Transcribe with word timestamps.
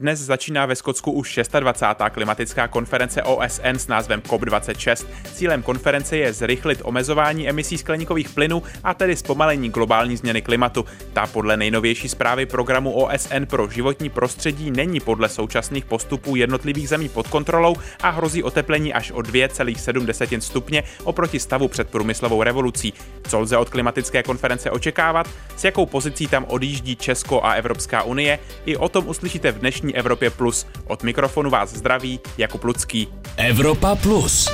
Dnes 0.00 0.20
začíná 0.20 0.66
ve 0.66 0.76
Skotsku 0.76 1.12
už 1.12 1.40
26. 1.60 1.96
klimatická 2.12 2.68
konference 2.68 3.22
OSN 3.22 3.76
s 3.76 3.86
názvem 3.86 4.20
COP26. 4.20 5.06
Cílem 5.34 5.62
konference 5.62 6.16
je 6.16 6.32
zrychlit 6.32 6.80
omezování 6.84 7.48
emisí 7.48 7.78
skleníkových 7.78 8.28
plynů 8.30 8.62
a 8.84 8.94
tedy 8.94 9.16
zpomalení 9.16 9.70
globální 9.70 10.16
změny 10.16 10.42
klimatu. 10.42 10.84
Ta 11.12 11.26
podle 11.26 11.56
nejnovější 11.56 12.08
zprávy 12.08 12.46
programu 12.46 12.92
OSN 12.92 13.44
pro 13.46 13.70
životní 13.70 14.10
prostředí 14.10 14.70
není 14.70 15.00
podle 15.00 15.28
současných 15.28 15.84
postupů 15.84 16.36
jednotlivých 16.36 16.88
zemí 16.88 17.08
pod 17.08 17.28
kontrolou 17.28 17.76
a 18.02 18.10
hrozí 18.10 18.42
oteplení 18.42 18.94
až 18.94 19.10
o 19.10 19.18
2,7 19.18 20.40
stupně 20.40 20.82
oproti 21.04 21.40
stavu 21.40 21.68
před 21.68 21.90
průmyslovou 21.90 22.42
revolucí. 22.42 22.92
Co 23.28 23.40
lze 23.40 23.56
od 23.56 23.68
klimatické 23.68 24.22
konference 24.22 24.70
očekávat? 24.70 25.28
S 25.56 25.64
jakou 25.64 25.86
pozicí 25.86 26.26
tam 26.26 26.44
odjíždí 26.48 26.96
Česko 26.96 27.44
a 27.44 27.52
Evropská 27.52 28.02
unie? 28.02 28.38
I 28.66 28.76
o 28.76 28.88
tom 28.88 29.08
uslyšíte 29.08 29.52
v 29.52 29.58
dnešní 29.58 29.81
Evropě 29.94 30.30
Plus. 30.30 30.66
Od 30.86 31.02
mikrofonu 31.02 31.50
vás 31.50 31.72
zdraví 31.72 32.20
Jakub 32.38 32.64
Lucký. 32.64 33.08
Evropa 33.36 33.94
Plus. 33.94 34.48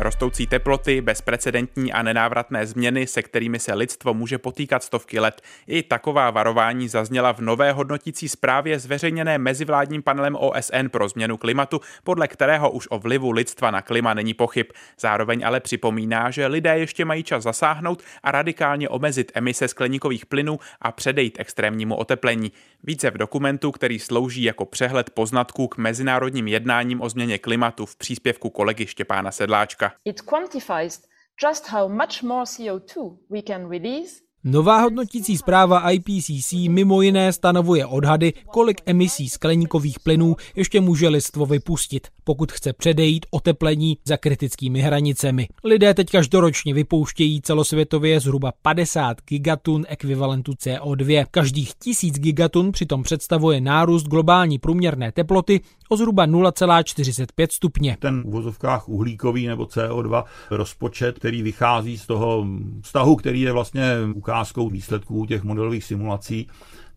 Rostoucí 0.00 0.46
teploty, 0.46 1.00
bezprecedentní 1.00 1.92
a 1.92 2.02
nenávratné 2.02 2.66
změny, 2.66 3.06
se 3.06 3.22
kterými 3.22 3.58
se 3.58 3.74
lidstvo 3.74 4.14
může 4.14 4.38
potýkat 4.38 4.82
stovky 4.82 5.20
let. 5.20 5.42
I 5.66 5.82
taková 5.82 6.30
varování 6.30 6.88
zazněla 6.88 7.32
v 7.32 7.40
nové 7.40 7.72
hodnotící 7.72 8.28
zprávě 8.28 8.78
zveřejněné 8.78 9.38
mezivládním 9.38 10.02
panelem 10.02 10.36
OSN 10.36 10.86
pro 10.90 11.08
změnu 11.08 11.36
klimatu, 11.36 11.80
podle 12.04 12.28
kterého 12.28 12.70
už 12.70 12.86
o 12.90 12.98
vlivu 12.98 13.30
lidstva 13.30 13.70
na 13.70 13.82
klima 13.82 14.14
není 14.14 14.34
pochyb. 14.34 14.66
Zároveň 15.00 15.46
ale 15.46 15.60
připomíná, 15.60 16.30
že 16.30 16.46
lidé 16.46 16.78
ještě 16.78 17.04
mají 17.04 17.22
čas 17.22 17.42
zasáhnout 17.42 18.02
a 18.22 18.30
radikálně 18.30 18.88
omezit 18.88 19.32
emise 19.34 19.68
skleníkových 19.68 20.26
plynů 20.26 20.58
a 20.80 20.92
předejít 20.92 21.40
extrémnímu 21.40 21.94
oteplení. 21.94 22.52
Více 22.84 23.10
v 23.10 23.18
dokumentu, 23.18 23.72
který 23.72 23.98
slouží 23.98 24.42
jako 24.42 24.64
přehled 24.64 25.10
poznatků 25.10 25.68
k 25.68 25.76
mezinárodním 25.76 26.48
jednáním 26.48 27.00
o 27.00 27.08
změně 27.08 27.38
klimatu 27.38 27.86
v 27.86 27.96
příspěvku 27.96 28.50
kolegy 28.50 28.86
Štěpána 28.86 29.30
Sedláčka. 29.30 29.89
It 30.04 30.18
quantifies 30.18 31.00
just 31.38 31.66
how 31.66 31.88
much 31.88 32.22
more 32.22 32.44
CO2 32.44 33.18
we 33.28 33.42
can 33.42 33.66
release 33.66 34.22
Nová 34.44 34.80
hodnotící 34.80 35.36
zpráva 35.36 35.90
IPCC 35.90 36.52
mimo 36.68 37.02
jiné 37.02 37.32
stanovuje 37.32 37.86
odhady, 37.86 38.32
kolik 38.46 38.80
emisí 38.86 39.28
skleníkových 39.28 40.00
plynů 40.00 40.36
ještě 40.56 40.80
může 40.80 41.08
lidstvo 41.08 41.46
vypustit, 41.46 42.08
pokud 42.24 42.52
chce 42.52 42.72
předejít 42.72 43.26
oteplení 43.30 43.98
za 44.04 44.16
kritickými 44.16 44.80
hranicemi. 44.80 45.48
Lidé 45.64 45.94
teď 45.94 46.10
každoročně 46.10 46.74
vypouštějí 46.74 47.42
celosvětově 47.42 48.20
zhruba 48.20 48.52
50 48.62 49.16
gigatun 49.28 49.84
ekvivalentu 49.88 50.52
CO2. 50.52 51.24
Každých 51.30 51.74
tisíc 51.74 52.18
gigatun 52.18 52.72
přitom 52.72 53.02
představuje 53.02 53.60
nárůst 53.60 54.06
globální 54.06 54.58
průměrné 54.58 55.12
teploty 55.12 55.60
o 55.88 55.96
zhruba 55.96 56.26
0,45 56.26 57.46
stupně. 57.50 57.96
Ten 58.00 58.22
v 58.22 58.26
uvozovkách 58.26 58.88
uhlíkový 58.88 59.46
nebo 59.46 59.64
CO2 59.64 60.24
rozpočet, 60.50 61.18
který 61.18 61.42
vychází 61.42 61.98
z 61.98 62.06
toho 62.06 62.46
vztahu, 62.82 63.16
který 63.16 63.40
je 63.40 63.52
vlastně 63.52 63.84
ukázkou 64.30 64.68
výsledků 64.68 65.26
těch 65.26 65.42
modelových 65.42 65.84
simulací, 65.84 66.48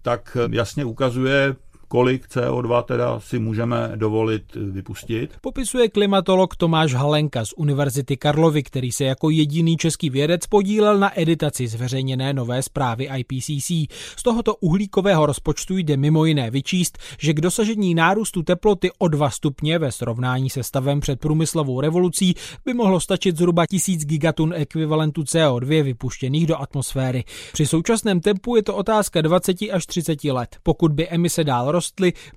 tak 0.01 0.37
jasně 0.51 0.85
ukazuje, 0.85 1.55
kolik 1.93 2.27
CO2 2.27 2.83
teda 2.83 3.19
si 3.19 3.39
můžeme 3.39 3.91
dovolit 3.95 4.43
vypustit. 4.55 5.29
Popisuje 5.41 5.89
klimatolog 5.89 6.55
Tomáš 6.55 6.93
Halenka 6.93 7.45
z 7.45 7.53
Univerzity 7.57 8.17
Karlovy, 8.17 8.63
který 8.63 8.91
se 8.91 9.03
jako 9.03 9.29
jediný 9.29 9.77
český 9.77 10.09
vědec 10.09 10.47
podílel 10.47 10.99
na 10.99 11.19
editaci 11.19 11.67
zveřejněné 11.67 12.33
nové 12.33 12.63
zprávy 12.63 13.09
IPCC. 13.17 13.71
Z 14.17 14.23
tohoto 14.23 14.55
uhlíkového 14.55 15.25
rozpočtu 15.25 15.77
jde 15.77 15.97
mimo 15.97 16.25
jiné 16.25 16.51
vyčíst, 16.51 16.97
že 17.19 17.33
k 17.33 17.41
dosažení 17.41 17.95
nárůstu 17.95 18.43
teploty 18.43 18.91
o 18.97 19.07
2 19.07 19.29
stupně 19.29 19.79
ve 19.79 19.91
srovnání 19.91 20.49
se 20.49 20.63
stavem 20.63 20.99
před 20.99 21.19
průmyslovou 21.19 21.81
revolucí 21.81 22.35
by 22.65 22.73
mohlo 22.73 22.99
stačit 22.99 23.37
zhruba 23.37 23.65
1000 23.65 24.05
gigatun 24.05 24.53
ekvivalentu 24.55 25.21
CO2 25.21 25.83
vypuštěných 25.83 26.47
do 26.47 26.61
atmosféry. 26.61 27.23
Při 27.53 27.65
současném 27.65 28.19
tempu 28.19 28.55
je 28.55 28.63
to 28.63 28.75
otázka 28.75 29.21
20 29.21 29.57
až 29.71 29.85
30 29.85 30.23
let. 30.23 30.57
Pokud 30.63 30.91
by 30.91 31.09
emise 31.09 31.43
dál 31.43 31.71
rostly, 31.71 31.82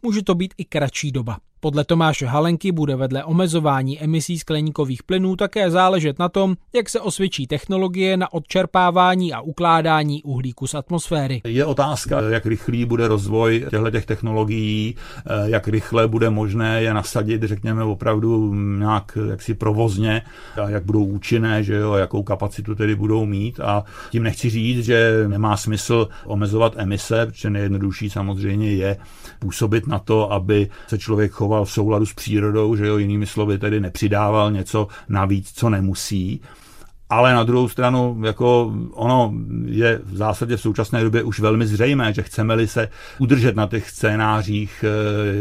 může 0.02 0.22
to 0.22 0.34
být 0.34 0.54
i 0.58 0.64
kratší 0.64 1.12
doba. 1.12 1.38
Podle 1.66 1.84
Tomáše 1.84 2.26
Halenky 2.26 2.72
bude 2.72 2.96
vedle 2.96 3.24
omezování 3.24 4.02
emisí 4.02 4.38
skleníkových 4.38 5.02
plynů 5.02 5.36
také 5.36 5.70
záležet 5.70 6.18
na 6.18 6.28
tom, 6.28 6.56
jak 6.74 6.88
se 6.88 7.00
osvědčí 7.00 7.46
technologie 7.46 8.16
na 8.16 8.32
odčerpávání 8.32 9.32
a 9.32 9.40
ukládání 9.40 10.22
uhlíku 10.22 10.66
z 10.66 10.74
atmosféry. 10.74 11.40
Je 11.44 11.64
otázka, 11.64 12.20
jak 12.20 12.46
rychlý 12.46 12.84
bude 12.84 13.08
rozvoj 13.08 13.66
těchto 13.70 13.90
těch 13.90 14.06
technologií, 14.06 14.96
eh, 14.96 15.50
jak 15.50 15.68
rychle 15.68 16.08
bude 16.08 16.30
možné 16.30 16.82
je 16.82 16.94
nasadit, 16.94 17.42
řekněme, 17.42 17.84
opravdu 17.84 18.54
nějak 18.54 19.18
jaksi 19.30 19.54
provozně, 19.54 20.22
a 20.62 20.68
jak 20.68 20.84
budou 20.84 21.04
účinné, 21.04 21.62
že 21.62 21.74
jo, 21.74 21.94
jakou 21.94 22.22
kapacitu 22.22 22.74
tedy 22.74 22.94
budou 22.94 23.26
mít. 23.26 23.60
A 23.60 23.84
tím 24.10 24.22
nechci 24.22 24.50
říct, 24.50 24.84
že 24.84 25.24
nemá 25.28 25.56
smysl 25.56 26.08
omezovat 26.24 26.72
emise, 26.76 27.26
protože 27.26 27.50
nejjednodušší 27.50 28.10
samozřejmě 28.10 28.72
je 28.72 28.96
působit 29.38 29.86
na 29.86 29.98
to, 29.98 30.32
aby 30.32 30.68
se 30.86 30.98
člověk 30.98 31.32
choval 31.32 31.55
choval 31.56 31.64
v 31.64 31.72
souladu 31.72 32.06
s 32.06 32.14
přírodou, 32.14 32.76
že 32.76 32.86
jo, 32.86 32.98
jinými 32.98 33.26
slovy 33.26 33.58
tedy 33.58 33.80
nepřidával 33.80 34.52
něco 34.52 34.88
navíc, 35.08 35.52
co 35.52 35.70
nemusí. 35.70 36.40
Ale 37.10 37.34
na 37.34 37.42
druhou 37.42 37.68
stranu, 37.68 38.20
jako 38.24 38.74
ono 38.92 39.32
je 39.64 40.00
v 40.04 40.16
zásadě 40.16 40.56
v 40.56 40.60
současné 40.60 41.04
době 41.04 41.22
už 41.22 41.40
velmi 41.40 41.66
zřejmé, 41.66 42.12
že 42.12 42.22
chceme-li 42.22 42.68
se 42.68 42.88
udržet 43.18 43.56
na 43.56 43.66
těch 43.66 43.90
scénářích, 43.90 44.84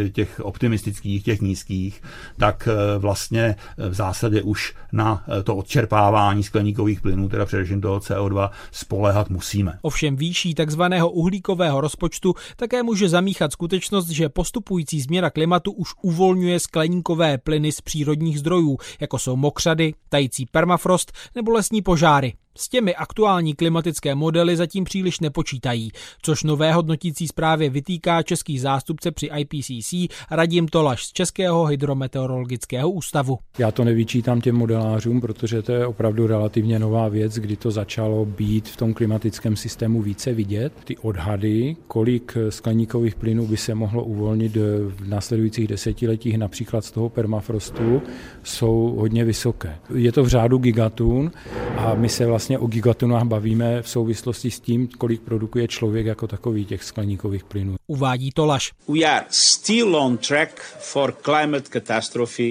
eh, 0.06 0.10
těch 0.10 0.40
optimistických, 0.40 1.24
těch 1.24 1.42
nízkých, 1.42 2.02
tak 2.38 2.70
eh, 2.72 2.98
vlastně 3.00 3.56
v 3.78 3.94
zásadě 3.94 4.42
už 4.42 4.74
na 4.92 5.24
eh, 5.28 5.44
to 5.44 5.56
odčerpávání 5.56 6.44
skleníkových 6.44 7.02
plynů, 7.02 7.30
teda 7.30 7.46
především 7.46 7.82
toho 7.82 8.00
CO2, 8.00 8.50
spolehat 8.72 9.30
musíme. 9.30 9.80
Ovšem 9.82 10.16
výší 10.16 10.54
takzvaného 10.54 11.10
uhlíkového 11.10 11.82
rozpočtu 11.82 12.34
také 12.56 12.84
může 12.84 13.10
zamíchat 13.10 13.52
skutečnost, 13.52 14.10
že 14.10 14.30
postupující 14.30 15.02
změna 15.02 15.30
klimatu 15.30 15.72
už 15.72 15.90
uvolňuje 16.02 16.60
skleníkové 16.60 17.38
plyny 17.38 17.72
z 17.72 17.82
přírodních 17.82 18.40
zdrojů, 18.40 18.78
jako 19.00 19.20
jsou 19.20 19.36
mokřady, 19.36 19.94
tající 20.10 20.46
permafrost 20.46 21.12
nebo 21.36 21.55
lesní 21.56 21.82
požáry. 21.82 22.34
S 22.58 22.70
těmi 22.70 22.96
aktuální 22.96 23.54
klimatické 23.54 24.16
modely 24.16 24.56
zatím 24.56 24.84
příliš 24.84 25.20
nepočítají, 25.20 25.92
což 26.22 26.44
nové 26.44 26.74
hodnotící 26.74 27.28
zprávě 27.28 27.70
vytýká 27.70 28.24
český 28.24 28.60
zástupce 28.60 29.12
při 29.12 29.30
IPCC 29.38 29.94
Radim 30.32 30.68
Tolaš 30.68 31.06
z 31.06 31.12
Českého 31.12 31.66
hydrometeorologického 31.66 32.90
ústavu. 32.90 33.40
Já 33.58 33.72
to 33.72 33.84
nevyčítám 33.84 34.42
těm 34.42 34.56
modelářům, 34.56 35.22
protože 35.22 35.62
to 35.62 35.72
je 35.72 35.88
opravdu 35.88 36.28
relativně 36.28 36.80
nová 36.80 37.08
věc, 37.08 37.36
kdy 37.36 37.56
to 37.56 37.72
začalo 37.72 38.26
být 38.26 38.70
v 38.70 38.78
tom 38.78 38.94
klimatickém 38.94 39.56
systému 39.56 40.02
více 40.02 40.34
vidět. 40.34 40.74
Ty 40.84 40.98
odhady, 40.98 41.76
kolik 41.88 42.38
skleníkových 42.50 43.16
plynů 43.16 43.48
by 43.48 43.58
se 43.58 43.76
mohlo 43.76 44.04
uvolnit 44.04 44.56
v 44.56 45.08
následujících 45.08 45.68
desetiletích 45.68 46.38
například 46.38 46.86
z 46.86 46.92
toho 46.92 47.10
permafrostu, 47.10 48.02
jsou 48.44 48.96
hodně 48.98 49.26
vysoké. 49.26 49.76
Je 49.96 50.12
to 50.12 50.24
v 50.24 50.28
řádu 50.28 50.58
gigatun 50.58 51.32
a 51.78 51.94
my 51.96 52.10
se 52.10 52.26
vlastně 52.26 52.45
vlastně 52.46 52.60
o 52.60 52.68
gigatonách 52.68 53.24
bavíme 53.24 53.82
v 53.82 53.90
souvislosti 53.90 54.52
s 54.52 54.60
tím, 54.60 54.88
kolik 54.88 55.22
produkuje 55.22 55.68
člověk 55.68 56.06
jako 56.06 56.28
takový 56.28 56.66
těch 56.66 56.84
skleníkových 56.84 57.44
plynů. 57.44 57.76
Uvádí 57.88 58.32
Tolaš. 58.32 58.72
We 58.88 59.04
are 59.04 59.26
still 59.30 59.96
on 59.96 60.18
track 60.18 60.62
for 60.80 61.16
climate 61.22 61.70
catastrophe 61.74 62.44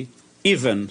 even 0.44 0.88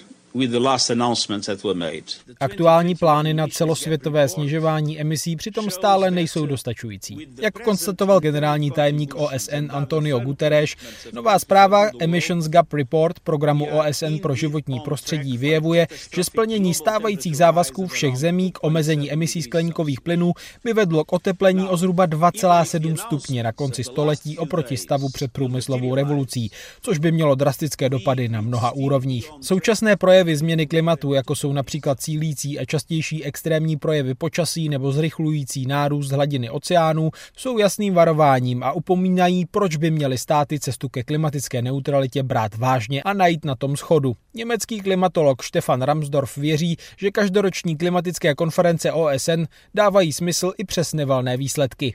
Aktuální 2.40 2.94
plány 2.94 3.34
na 3.34 3.46
celosvětové 3.48 4.28
snižování 4.28 5.00
emisí 5.00 5.36
přitom 5.36 5.70
stále 5.70 6.10
nejsou 6.10 6.46
dostačující. 6.46 7.26
Jak 7.40 7.54
konstatoval 7.54 8.20
generální 8.20 8.70
tajemník 8.70 9.14
OSN 9.14 9.66
Antonio 9.70 10.18
Guterres, 10.20 10.70
nová 11.12 11.38
zpráva 11.38 11.90
Emissions 12.00 12.48
Gap 12.48 12.72
Report 12.72 13.20
programu 13.20 13.66
OSN 13.66 14.16
pro 14.22 14.34
životní 14.34 14.80
prostředí 14.80 15.38
vyjevuje, 15.38 15.86
že 16.14 16.24
splnění 16.24 16.74
stávajících 16.74 17.36
závazků 17.36 17.86
všech 17.86 18.16
zemí 18.16 18.52
k 18.52 18.58
omezení 18.64 19.12
emisí 19.12 19.42
skleníkových 19.42 20.00
plynů 20.00 20.32
by 20.64 20.72
vedlo 20.72 21.04
k 21.04 21.12
oteplení 21.12 21.68
o 21.68 21.76
zhruba 21.76 22.06
2,7 22.06 22.96
stupně 22.96 23.42
na 23.42 23.52
konci 23.52 23.84
století 23.84 24.38
oproti 24.38 24.76
stavu 24.76 25.08
před 25.08 25.32
průmyslovou 25.32 25.94
revolucí, 25.94 26.50
což 26.82 26.98
by 26.98 27.12
mělo 27.12 27.34
drastické 27.34 27.88
dopady 27.88 28.28
na 28.28 28.40
mnoha 28.40 28.70
úrovních. 28.70 29.30
Současné 29.40 29.96
projevy 29.96 30.23
projevy 30.24 30.36
změny 30.36 30.66
klimatu, 30.66 31.12
jako 31.12 31.34
jsou 31.34 31.52
například 31.52 32.00
cílící 32.00 32.58
a 32.58 32.64
častější 32.64 33.24
extrémní 33.24 33.76
projevy 33.76 34.14
počasí 34.14 34.68
nebo 34.68 34.92
zrychlující 34.92 35.66
nárůst 35.66 36.10
hladiny 36.10 36.50
oceánů, 36.50 37.10
jsou 37.36 37.58
jasným 37.58 37.94
varováním 37.94 38.62
a 38.62 38.72
upomínají, 38.72 39.46
proč 39.46 39.76
by 39.76 39.90
měly 39.90 40.18
státy 40.18 40.60
cestu 40.60 40.88
ke 40.88 41.02
klimatické 41.02 41.62
neutralitě 41.62 42.22
brát 42.22 42.56
vážně 42.56 43.02
a 43.02 43.12
najít 43.12 43.44
na 43.44 43.54
tom 43.54 43.76
schodu. 43.76 44.16
Německý 44.34 44.80
klimatolog 44.80 45.42
Stefan 45.42 45.82
Ramsdorf 45.82 46.36
věří, 46.36 46.76
že 46.96 47.10
každoroční 47.10 47.76
klimatické 47.76 48.34
konference 48.34 48.92
OSN 48.92 49.44
dávají 49.74 50.12
smysl 50.12 50.52
i 50.58 50.64
přes 50.64 50.92
nevalné 50.92 51.36
výsledky. 51.36 51.94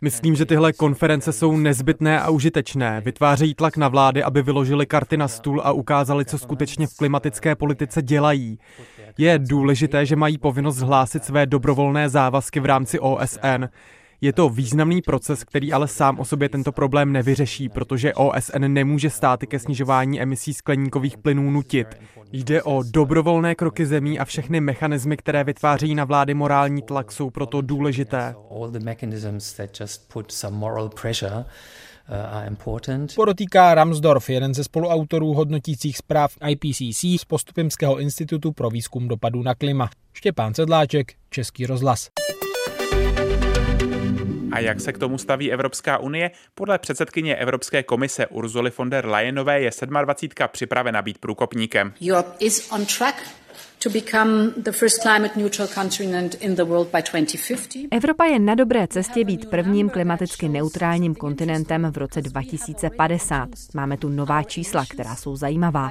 Myslím, 0.00 0.36
že 0.36 0.46
tyhle 0.46 0.72
konference 0.72 1.32
jsou 1.32 1.56
nezbytné 1.56 2.20
a 2.20 2.30
užitečné. 2.30 3.00
Vytvářejí 3.04 3.54
tlak 3.54 3.76
na 3.76 3.88
vlády, 3.88 4.22
aby 4.22 4.42
vyložili 4.42 4.86
karty 4.86 5.16
na 5.16 5.28
stůl 5.28 5.60
a 5.64 5.72
ukázali, 5.78 6.24
co 6.24 6.38
skutečně 6.38 6.86
v 6.86 6.96
klimatické 6.96 7.54
politice 7.54 8.02
dělají. 8.02 8.58
Je 9.18 9.38
důležité, 9.38 10.06
že 10.06 10.16
mají 10.16 10.38
povinnost 10.38 10.76
zhlásit 10.76 11.24
své 11.24 11.46
dobrovolné 11.46 12.08
závazky 12.08 12.60
v 12.60 12.66
rámci 12.66 12.98
OSN. 12.98 13.64
Je 14.20 14.32
to 14.32 14.48
významný 14.48 15.02
proces, 15.02 15.44
který 15.44 15.72
ale 15.72 15.88
sám 15.88 16.18
o 16.18 16.24
sobě 16.24 16.48
tento 16.48 16.72
problém 16.72 17.12
nevyřeší, 17.12 17.68
protože 17.68 18.14
OSN 18.14 18.64
nemůže 18.68 19.10
státy 19.10 19.46
ke 19.46 19.58
snižování 19.58 20.20
emisí 20.20 20.54
skleníkových 20.54 21.18
plynů 21.18 21.50
nutit. 21.50 21.88
Jde 22.32 22.62
o 22.62 22.82
dobrovolné 22.82 23.54
kroky 23.54 23.86
zemí 23.86 24.18
a 24.18 24.24
všechny 24.24 24.60
mechanismy, 24.60 25.16
které 25.16 25.44
vytváří 25.44 25.94
na 25.94 26.04
vlády 26.04 26.34
morální 26.34 26.82
tlak, 26.82 27.12
jsou 27.12 27.30
proto 27.30 27.60
důležité. 27.60 28.34
Podotýká 33.16 33.74
Ramsdorf, 33.74 34.30
jeden 34.30 34.54
ze 34.54 34.64
spoluautorů 34.64 35.34
hodnotících 35.34 35.96
zpráv 35.96 36.32
IPCC 36.48 37.20
z 37.20 37.24
Postupimského 37.24 37.98
institutu 37.98 38.52
pro 38.52 38.70
výzkum 38.70 39.08
dopadů 39.08 39.42
na 39.42 39.54
klima. 39.54 39.90
Štěpán 40.12 40.54
Sedláček, 40.54 41.12
Český 41.30 41.66
rozhlas. 41.66 42.10
A 44.52 44.60
jak 44.60 44.80
se 44.80 44.92
k 44.92 44.98
tomu 44.98 45.18
staví 45.18 45.52
Evropská 45.52 45.98
unie? 45.98 46.30
Podle 46.54 46.78
předsedkyně 46.78 47.36
Evropské 47.36 47.82
komise 47.82 48.26
Urzuly 48.26 48.72
von 48.78 48.90
der 48.90 49.06
Leyenové 49.06 49.60
je 49.60 49.70
27. 50.02 50.48
připravena 50.52 51.02
být 51.02 51.18
průkopníkem. 51.18 51.92
Europe 52.10 52.30
is 52.38 52.70
on 52.72 52.86
track 52.86 53.16
Evropa 57.90 58.24
je 58.24 58.38
na 58.38 58.54
dobré 58.54 58.86
cestě 58.88 59.24
být 59.24 59.50
prvním 59.50 59.90
klimaticky 59.90 60.48
neutrálním 60.48 61.14
kontinentem 61.14 61.92
v 61.92 61.98
roce 61.98 62.22
2050. 62.22 63.48
Máme 63.74 63.96
tu 63.96 64.08
nová 64.08 64.42
čísla, 64.42 64.84
která 64.90 65.16
jsou 65.16 65.36
zajímavá. 65.36 65.90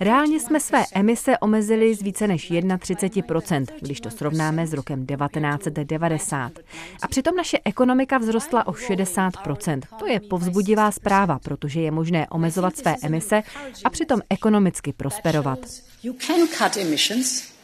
Reálně 0.00 0.40
jsme 0.40 0.60
své 0.60 0.84
emise 0.94 1.38
omezili 1.38 1.94
z 1.94 2.02
více 2.02 2.26
než 2.26 2.50
31%, 2.50 3.66
když 3.80 4.00
to 4.00 4.10
srovnáme 4.10 4.66
s 4.66 4.72
rokem 4.72 5.06
1990. 5.06 6.52
A 7.02 7.08
přitom 7.08 7.36
naše 7.36 7.58
ekonomika 7.64 8.18
vzrostla 8.18 8.66
o 8.66 8.72
60%. 8.72 9.80
To 9.98 10.06
je 10.06 10.20
povzbudivá 10.20 10.90
zpráva, 10.90 11.38
protože 11.38 11.80
je 11.80 11.90
možné 11.90 12.28
omezovat 12.28 12.76
své 12.76 12.94
emise 13.02 13.42
a 13.84 13.90
přitom 13.90 14.20
ekonomicky 14.30 14.92
prosperovat. 14.92 15.58
You 16.02 16.12
can 16.12 16.46
cut 16.46 16.76
emissions 16.76 17.17
parents 17.18 17.57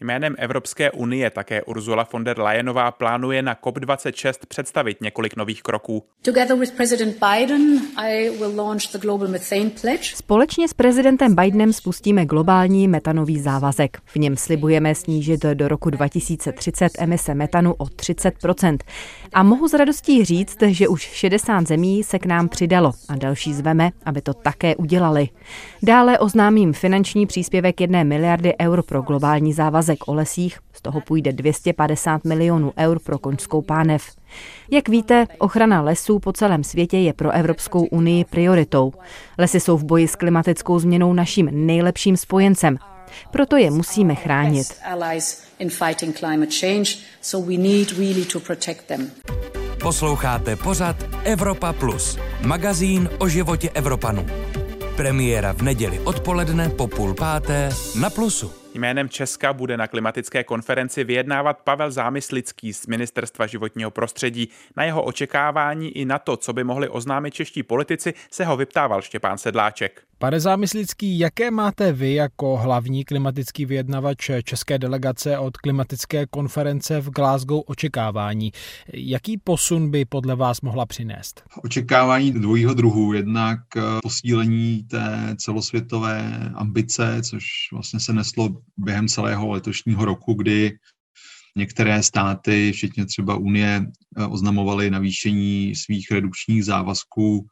Jménem 0.00 0.34
Evropské 0.38 0.90
unie 0.90 1.30
také 1.30 1.62
Ursula 1.62 2.08
von 2.12 2.24
der 2.24 2.38
Leyenová 2.38 2.90
plánuje 2.90 3.42
na 3.42 3.54
COP26 3.54 4.32
představit 4.48 5.00
několik 5.00 5.36
nových 5.36 5.62
kroků. 5.62 6.04
Together 6.22 6.56
with 6.56 6.72
President 6.76 7.16
Biden, 7.16 7.80
I 7.96 8.30
will 8.30 8.56
launch 8.56 8.92
the 8.92 8.98
Global 8.98 9.28
Methane 9.28 9.70
Pledge. 9.80 10.16
Společně 10.16 10.68
s 10.68 10.74
prezidentem 10.74 11.34
Bidenem 11.34 11.72
spustíme 11.72 12.26
globální 12.26 12.88
metanový 12.88 13.40
závazek. 13.40 13.98
V 14.04 14.16
něm 14.16 14.36
slibujeme 14.36 14.94
snížit 14.94 15.42
do 15.54 15.68
roku 15.68 15.90
2030 15.90 16.92
emise 16.98 17.34
metanu 17.34 17.74
o 17.74 17.84
30% 17.84 18.78
A 19.32 19.42
mohu 19.42 19.68
s 19.68 19.74
radostí 19.74 20.24
říct, 20.24 20.62
že 20.66 20.88
už 20.88 21.02
60 21.02 21.66
zemí 21.66 22.04
se 22.04 22.18
k 22.18 22.26
nám 22.26 22.48
přidalo 22.48 22.92
a 23.08 23.16
další 23.16 23.54
zveme, 23.54 23.90
aby 24.04 24.22
to 24.22 24.34
také 24.34 24.76
udělali. 24.76 25.28
Dále 25.82 26.18
oznámím 26.18 26.72
finanční 26.72 27.26
příspěvek 27.26 27.80
1 27.80 28.02
miliardy 28.02 28.54
eur 28.60 28.82
pro 28.82 28.95
globální 29.02 29.52
závazek 29.52 29.98
o 30.08 30.14
lesích, 30.14 30.58
z 30.72 30.82
toho 30.82 31.00
půjde 31.00 31.32
250 31.32 32.24
milionů 32.24 32.72
eur 32.78 32.98
pro 32.98 33.18
koňskou 33.18 33.62
pánev. 33.62 34.02
Jak 34.70 34.88
víte, 34.88 35.26
ochrana 35.38 35.80
lesů 35.80 36.18
po 36.18 36.32
celém 36.32 36.64
světě 36.64 36.98
je 36.98 37.12
pro 37.12 37.30
Evropskou 37.30 37.86
unii 37.86 38.24
prioritou. 38.24 38.92
Lesy 39.38 39.60
jsou 39.60 39.76
v 39.76 39.84
boji 39.84 40.08
s 40.08 40.16
klimatickou 40.16 40.78
změnou 40.78 41.12
naším 41.12 41.66
nejlepším 41.66 42.16
spojencem. 42.16 42.78
Proto 43.30 43.56
je 43.56 43.70
musíme 43.70 44.14
chránit. 44.14 44.66
Posloucháte 49.80 50.56
pořad 50.56 50.96
Evropa 51.24 51.72
Plus, 51.72 52.18
magazín 52.42 53.10
o 53.18 53.28
životě 53.28 53.70
Evropanů. 53.74 54.26
Premiéra 54.96 55.52
v 55.52 55.62
neděli 55.62 56.00
odpoledne 56.00 56.68
po 56.68 56.86
půl 56.86 57.14
páté 57.14 57.70
na 58.00 58.10
Plusu. 58.10 58.65
Jménem 58.76 59.08
Česka 59.08 59.52
bude 59.52 59.76
na 59.76 59.86
klimatické 59.86 60.44
konferenci 60.44 61.04
vyjednávat 61.04 61.58
Pavel 61.64 61.90
Zámyslický 61.90 62.72
z 62.72 62.86
Ministerstva 62.86 63.46
životního 63.46 63.90
prostředí. 63.90 64.48
Na 64.76 64.84
jeho 64.84 65.02
očekávání 65.02 65.98
i 65.98 66.04
na 66.04 66.18
to, 66.18 66.36
co 66.36 66.52
by 66.52 66.64
mohli 66.64 66.88
oznámit 66.88 67.34
čeští 67.34 67.62
politici, 67.62 68.14
se 68.30 68.44
ho 68.44 68.56
vyptával 68.56 69.02
Štěpán 69.02 69.38
Sedláček. 69.38 70.05
Pane 70.18 70.40
Zámyslický, 70.40 71.18
jaké 71.18 71.50
máte 71.50 71.92
vy 71.92 72.14
jako 72.14 72.56
hlavní 72.56 73.04
klimatický 73.04 73.66
vyjednavač 73.66 74.30
české 74.44 74.78
delegace 74.78 75.38
od 75.38 75.56
klimatické 75.56 76.26
konference 76.26 77.00
v 77.00 77.10
Glasgow 77.10 77.62
očekávání? 77.66 78.52
Jaký 78.92 79.38
posun 79.38 79.90
by 79.90 80.04
podle 80.04 80.36
vás 80.36 80.60
mohla 80.60 80.86
přinést? 80.86 81.42
Očekávání 81.64 82.32
dvojího 82.32 82.74
druhu. 82.74 83.12
Jednak 83.12 83.58
eh, 83.76 83.80
posílení 84.02 84.82
té 84.82 85.34
celosvětové 85.38 86.50
ambice, 86.54 87.22
což 87.22 87.44
vlastně 87.72 88.00
se 88.00 88.12
neslo 88.12 88.48
během 88.76 89.08
celého 89.08 89.48
letošního 89.48 90.04
roku, 90.04 90.34
kdy 90.34 90.72
některé 91.56 92.02
státy, 92.02 92.72
včetně 92.72 93.06
třeba 93.06 93.36
Unie, 93.36 93.86
eh, 94.18 94.26
oznamovaly 94.26 94.90
navýšení 94.90 95.74
svých 95.74 96.10
redukčních 96.10 96.64
závazků 96.64 97.46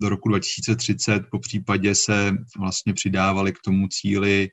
do 0.00 0.08
roku 0.08 0.28
2030, 0.28 1.22
po 1.30 1.38
případě 1.38 1.94
se 1.94 2.32
vlastně 2.58 2.94
přidávali 2.94 3.52
k 3.52 3.58
tomu 3.64 3.88
cíli 3.88 4.48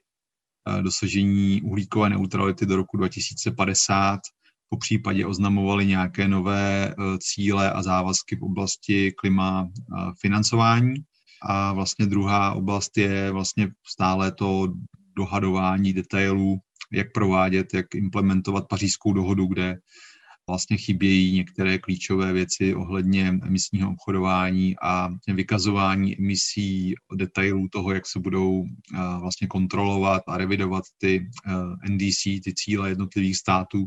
eh, 0.69 0.81
dosažení 0.81 1.61
uhlíkové 1.61 2.09
neutrality 2.09 2.65
do 2.65 2.75
roku 2.75 2.97
2050, 2.97 4.19
po 4.69 4.77
případě 4.77 5.25
oznamovali 5.25 5.85
nějaké 5.85 6.27
nové 6.27 6.87
eh, 6.87 6.93
cíle 7.19 7.71
a 7.71 7.83
závazky 7.83 8.35
v 8.35 8.43
oblasti 8.43 9.11
klima 9.11 9.67
financování. 10.21 10.93
A 11.45 11.73
vlastně 11.73 12.05
druhá 12.05 12.53
oblast 12.53 12.97
je 12.97 13.31
vlastně 13.31 13.67
stále 13.87 14.31
to 14.31 14.67
dohadování 15.17 15.93
detailů, 15.93 16.59
jak 16.91 17.07
provádět, 17.13 17.73
jak 17.73 17.95
implementovat 17.95 18.67
pařížskou 18.69 19.13
dohodu, 19.13 19.45
kde 19.45 19.77
vlastně 20.47 20.77
chybějí 20.77 21.33
některé 21.33 21.77
klíčové 21.77 22.33
věci 22.33 22.75
ohledně 22.75 23.39
emisního 23.43 23.91
obchodování 23.91 24.75
a 24.81 25.09
vykazování 25.27 26.17
emisí 26.19 26.93
detailů 27.15 27.67
toho, 27.71 27.93
jak 27.93 28.07
se 28.07 28.19
budou 28.19 28.63
eh, 28.65 28.97
vlastně 29.19 29.47
kontrolovat 29.47 30.23
a 30.27 30.37
revidovat 30.37 30.83
ty 30.97 31.29
eh, 31.47 31.89
NDC, 31.89 32.23
ty 32.23 32.53
cíle 32.55 32.89
jednotlivých 32.89 33.37
států. 33.37 33.85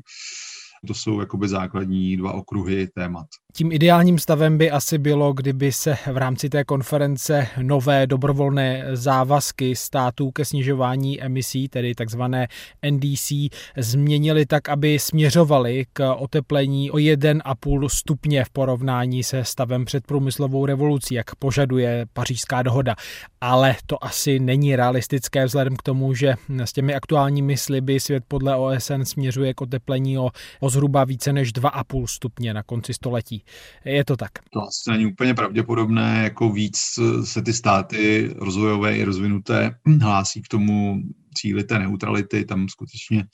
To 0.86 0.94
jsou 0.94 1.20
jakoby 1.20 1.48
základní 1.48 2.16
dva 2.16 2.32
okruhy 2.32 2.88
témat. 2.88 3.26
Tím 3.56 3.72
ideálním 3.72 4.18
stavem 4.18 4.58
by 4.58 4.70
asi 4.70 4.98
bylo, 4.98 5.32
kdyby 5.32 5.72
se 5.72 5.96
v 6.12 6.16
rámci 6.16 6.48
té 6.48 6.64
konference 6.64 7.46
nové 7.62 8.06
dobrovolné 8.06 8.84
závazky 8.92 9.76
států 9.76 10.30
ke 10.30 10.44
snižování 10.44 11.22
emisí, 11.22 11.68
tedy 11.68 11.94
takzvané 11.94 12.48
NDC, 12.90 13.32
změnily 13.76 14.46
tak, 14.46 14.68
aby 14.68 14.98
směřovaly 14.98 15.84
k 15.92 16.14
oteplení 16.14 16.90
o 16.90 16.94
1,5 16.94 17.88
stupně 17.88 18.44
v 18.44 18.50
porovnání 18.50 19.22
se 19.22 19.44
stavem 19.44 19.84
před 19.84 20.06
průmyslovou 20.06 20.66
revolucí, 20.66 21.14
jak 21.14 21.34
požaduje 21.34 22.06
pařížská 22.12 22.62
dohoda. 22.62 22.94
Ale 23.40 23.76
to 23.86 24.04
asi 24.04 24.38
není 24.38 24.76
realistické 24.76 25.44
vzhledem 25.44 25.76
k 25.76 25.82
tomu, 25.82 26.14
že 26.14 26.34
s 26.64 26.72
těmi 26.72 26.94
aktuálními 26.94 27.56
sliby 27.56 28.00
svět 28.00 28.25
podle 28.28 28.56
OSN 28.56 29.02
směřuje 29.02 29.54
k 29.54 29.60
oteplení 29.60 30.18
o, 30.18 30.30
o 30.60 30.70
zhruba 30.70 31.04
více 31.04 31.32
než 31.32 31.52
2,5 31.52 32.06
stupně 32.06 32.54
na 32.54 32.62
konci 32.62 32.94
století. 32.94 33.45
Je 33.84 34.04
to 34.04 34.16
tak. 34.16 34.30
To 34.50 34.62
asi 34.62 34.90
není 34.90 35.06
úplně 35.06 35.34
pravděpodobné, 35.34 36.20
jako 36.24 36.52
víc 36.52 36.78
se 37.24 37.42
ty 37.42 37.52
státy 37.52 38.30
rozvojové 38.36 38.96
i 38.96 39.04
rozvinuté 39.04 39.78
hlásí 40.00 40.42
k 40.42 40.48
tomu 40.48 41.02
cíli 41.36 41.64
té 41.64 41.78
neutrality, 41.78 42.44
tam 42.44 42.68
skutečně 42.68 43.24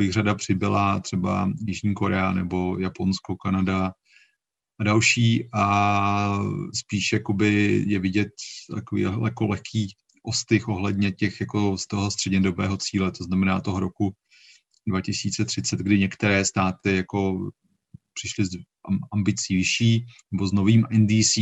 jich 0.00 0.12
řada 0.12 0.34
přibyla, 0.34 1.00
třeba 1.00 1.52
Jižní 1.66 1.94
Korea 1.94 2.32
nebo 2.32 2.78
Japonsko, 2.78 3.36
Kanada, 3.36 3.92
a 4.80 4.84
další 4.84 5.48
a 5.52 6.38
spíš 6.74 7.12
jakoby 7.12 7.84
je 7.86 7.98
vidět 7.98 8.28
takový 8.74 9.02
jako 9.02 9.46
lehký 9.46 9.94
ostych 10.22 10.68
ohledně 10.68 11.12
těch 11.12 11.40
jako 11.40 11.78
z 11.78 11.86
toho 11.86 12.10
střednědobého 12.10 12.76
cíle, 12.76 13.12
to 13.12 13.24
znamená 13.24 13.60
toho 13.60 13.80
roku 13.80 14.14
2030, 14.88 15.80
kdy 15.80 15.98
některé 15.98 16.44
státy 16.44 16.96
jako 16.96 17.50
přišly 18.14 18.44
s 18.44 18.48
ambicí 19.12 19.56
vyšší 19.56 20.06
nebo 20.32 20.48
s 20.48 20.52
novým 20.52 20.86
NDC, 20.92 21.36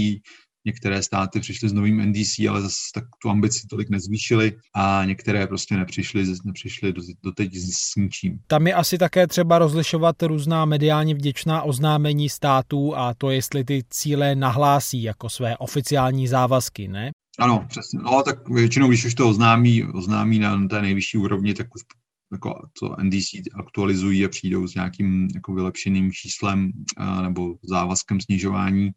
některé 0.65 1.03
státy 1.03 1.41
přišly 1.41 1.69
s 1.69 1.73
novým 1.73 1.99
NDC, 2.05 2.39
ale 2.49 2.63
zase 2.63 2.77
tak 2.95 3.05
tu 3.23 3.31
ambici 3.31 3.67
tolik 3.71 3.91
nezvýšily 3.91 4.57
a 4.75 5.05
některé 5.05 5.47
prostě 5.47 5.77
nepřišly, 5.77 6.25
nepřišly 6.45 6.93
do, 6.93 7.03
doteď 7.23 7.57
s 7.57 7.97
ničím. 7.97 8.39
Tam 8.47 8.67
je 8.67 8.75
asi 8.75 8.99
také 8.99 9.27
třeba 9.27 9.59
rozlišovat 9.59 10.23
různá 10.23 10.65
mediálně 10.65 11.15
vděčná 11.15 11.63
oznámení 11.63 12.29
států 12.29 12.97
a 12.97 13.15
to, 13.15 13.31
jestli 13.31 13.65
ty 13.65 13.83
cíle 13.91 14.35
nahlásí 14.35 15.03
jako 15.03 15.29
své 15.29 15.57
oficiální 15.57 16.29
závazky, 16.29 16.89
ne? 16.89 17.11
Ano, 17.39 17.67
přesně. 17.69 17.99
No, 18.03 18.23
tak 18.23 18.49
většinou, 18.49 18.89
když 18.89 19.05
už 19.05 19.15
to 19.15 19.29
oznámí, 19.29 19.85
oznámí 19.85 20.39
na 20.39 20.69
té 20.69 20.83
nejvyšší 20.83 21.19
úrovni, 21.19 21.55
tak 21.55 21.67
už 21.75 21.83
jako 22.33 22.69
to 22.81 22.97
NDC 23.03 23.29
aktualizují 23.55 24.25
a 24.25 24.29
přijdou 24.29 24.69
s 24.69 24.75
nějakým 24.75 25.29
jako 25.35 25.55
vylepšeným 25.55 26.13
číslem 26.13 26.73
a, 26.97 27.23
nebo 27.23 27.55
závazkem 27.63 28.21
snižování 28.21 28.91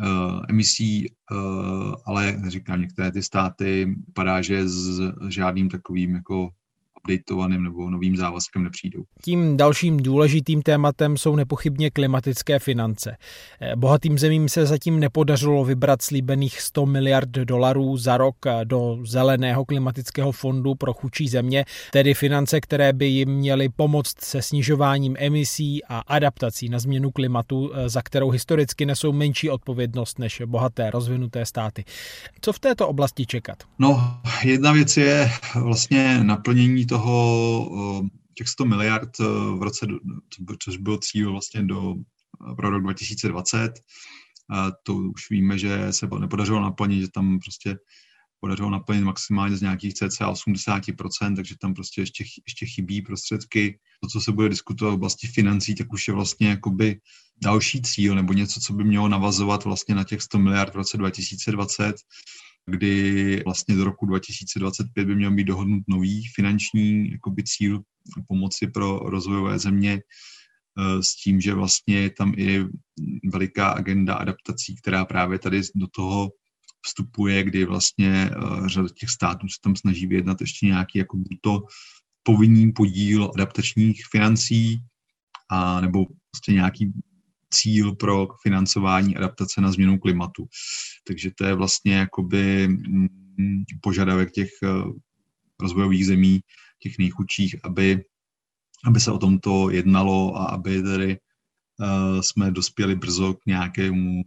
uh, 0.00 0.40
emisí, 0.48 1.06
uh, 1.32 1.94
ale 2.06 2.42
říkám, 2.46 2.80
některé 2.80 3.12
ty 3.12 3.22
státy 3.22 3.94
padá, 4.14 4.42
že 4.42 4.68
s 4.68 5.00
žádným 5.28 5.68
takovým 5.68 6.14
jako 6.14 6.50
updateovaným 7.04 7.62
nebo 7.62 7.90
novým 7.90 8.16
závazkem 8.16 8.64
nepřijdou. 8.64 9.02
Tím 9.24 9.56
dalším 9.56 9.96
důležitým 9.96 10.62
tématem 10.62 11.16
jsou 11.16 11.36
nepochybně 11.36 11.90
klimatické 11.90 12.58
finance. 12.58 13.16
Bohatým 13.76 14.18
zemím 14.18 14.48
se 14.48 14.66
zatím 14.66 15.00
nepodařilo 15.00 15.64
vybrat 15.64 16.02
slíbených 16.02 16.60
100 16.60 16.86
miliard 16.86 17.28
dolarů 17.28 17.96
za 17.96 18.16
rok 18.16 18.36
do 18.64 18.98
zeleného 19.04 19.64
klimatického 19.64 20.32
fondu 20.32 20.74
pro 20.74 20.92
chudší 20.92 21.28
země, 21.28 21.64
tedy 21.92 22.14
finance, 22.14 22.60
které 22.60 22.92
by 22.92 23.06
jim 23.06 23.28
měly 23.28 23.68
pomoct 23.68 24.20
se 24.20 24.42
snižováním 24.42 25.16
emisí 25.18 25.84
a 25.84 25.98
adaptací 25.98 26.68
na 26.68 26.78
změnu 26.78 27.10
klimatu, 27.10 27.72
za 27.86 28.02
kterou 28.02 28.30
historicky 28.30 28.86
nesou 28.86 29.12
menší 29.12 29.50
odpovědnost 29.50 30.18
než 30.18 30.42
bohaté 30.46 30.90
rozvinuté 30.90 31.46
státy. 31.46 31.84
Co 32.40 32.52
v 32.52 32.58
této 32.58 32.88
oblasti 32.88 33.26
čekat? 33.26 33.58
No, 33.78 34.20
jedna 34.44 34.72
věc 34.72 34.96
je 34.96 35.30
vlastně 35.54 36.24
naplnění 36.24 36.86
toho 36.92 38.02
eh, 38.04 38.08
těch 38.34 38.48
100 38.48 38.64
miliard 38.64 39.10
eh, 39.20 39.24
v 39.56 39.62
roce, 39.62 39.86
což 40.58 40.76
byl 40.76 40.98
cíl 40.98 41.32
vlastně 41.32 41.62
do, 41.62 41.94
eh, 41.96 42.54
pro 42.54 42.70
rok 42.70 42.82
2020, 42.82 43.72
to 44.82 44.94
už 44.94 45.30
víme, 45.30 45.58
že 45.58 45.92
se 45.92 46.08
nepodařilo 46.18 46.60
naplnit, 46.60 47.00
že 47.00 47.08
tam 47.08 47.38
prostě 47.38 47.78
podařilo 48.40 48.70
naplnit 48.70 49.04
maximálně 49.04 49.56
z 49.56 49.62
nějakých 49.62 49.94
cca 49.94 50.32
80%, 50.32 51.36
takže 51.36 51.54
tam 51.60 51.74
prostě 51.74 52.00
ještě, 52.00 52.24
ještě 52.46 52.66
chybí 52.66 53.02
prostředky. 53.02 53.78
To, 54.02 54.08
co 54.08 54.20
se 54.20 54.32
bude 54.32 54.48
diskutovat 54.48 54.90
v 54.90 54.94
oblasti 54.94 55.26
financí, 55.26 55.74
tak 55.74 55.92
už 55.92 56.08
je 56.08 56.14
vlastně 56.14 56.48
jakoby 56.48 57.00
další 57.42 57.82
cíl 57.82 58.14
nebo 58.14 58.32
něco, 58.32 58.60
co 58.60 58.72
by 58.72 58.84
mělo 58.84 59.08
navazovat 59.08 59.64
vlastně 59.64 59.94
na 59.94 60.04
těch 60.04 60.22
100 60.22 60.38
miliard 60.38 60.72
v 60.72 60.76
roce 60.76 60.96
2020 60.96 61.96
kdy 62.66 63.42
vlastně 63.44 63.74
do 63.74 63.84
roku 63.84 64.06
2025 64.06 65.04
by 65.04 65.14
měl 65.14 65.30
být 65.30 65.44
dohodnut 65.44 65.82
nový 65.88 66.26
finanční 66.34 67.10
jakoby, 67.10 67.42
cíl 67.46 67.82
pomoci 68.28 68.66
pro 68.66 68.98
rozvojové 68.98 69.58
země 69.58 70.00
eh, 70.00 71.02
s 71.02 71.16
tím, 71.16 71.40
že 71.40 71.54
vlastně 71.54 71.96
je 71.96 72.10
tam 72.10 72.34
i 72.36 72.64
veliká 73.32 73.68
agenda 73.68 74.14
adaptací, 74.14 74.76
která 74.76 75.04
právě 75.04 75.38
tady 75.38 75.60
do 75.74 75.86
toho 75.86 76.30
vstupuje, 76.86 77.42
kdy 77.42 77.64
vlastně 77.64 78.30
eh, 78.30 78.68
řada 78.68 78.88
těch 78.94 79.10
států 79.10 79.48
se 79.48 79.56
tam 79.62 79.76
snaží 79.76 80.06
vyjednat 80.06 80.40
ještě 80.40 80.66
nějaký 80.66 80.98
jako 80.98 81.18
to 81.40 81.62
povinný 82.22 82.72
podíl 82.72 83.30
adaptačních 83.34 84.02
financí 84.10 84.78
a 85.50 85.80
nebo 85.80 86.06
prostě 86.30 86.52
nějaký 86.52 86.92
cíl 87.52 87.94
pro 87.94 88.28
financování 88.42 89.16
adaptace 89.16 89.60
na 89.60 89.72
změnu 89.72 89.98
klimatu. 89.98 90.46
Takže 91.06 91.30
to 91.38 91.44
je 91.44 91.54
vlastně 91.54 91.94
jakoby 91.94 92.68
mm, 92.68 93.08
požadavek 93.80 94.32
těch 94.32 94.48
eh, 94.62 94.68
rozvojových 95.60 96.06
zemí, 96.06 96.40
těch 96.82 96.98
nejchudších, 96.98 97.56
aby, 97.64 98.04
aby 98.84 99.00
se 99.00 99.12
o 99.12 99.18
tomto 99.18 99.70
jednalo 99.70 100.36
a 100.36 100.44
aby 100.44 100.82
tedy 100.82 101.18
uh, 101.78 102.20
jsme 102.20 102.50
dospěli 102.50 102.96
brzo 102.96 103.34
k 103.34 103.46
nějakému 103.46 104.22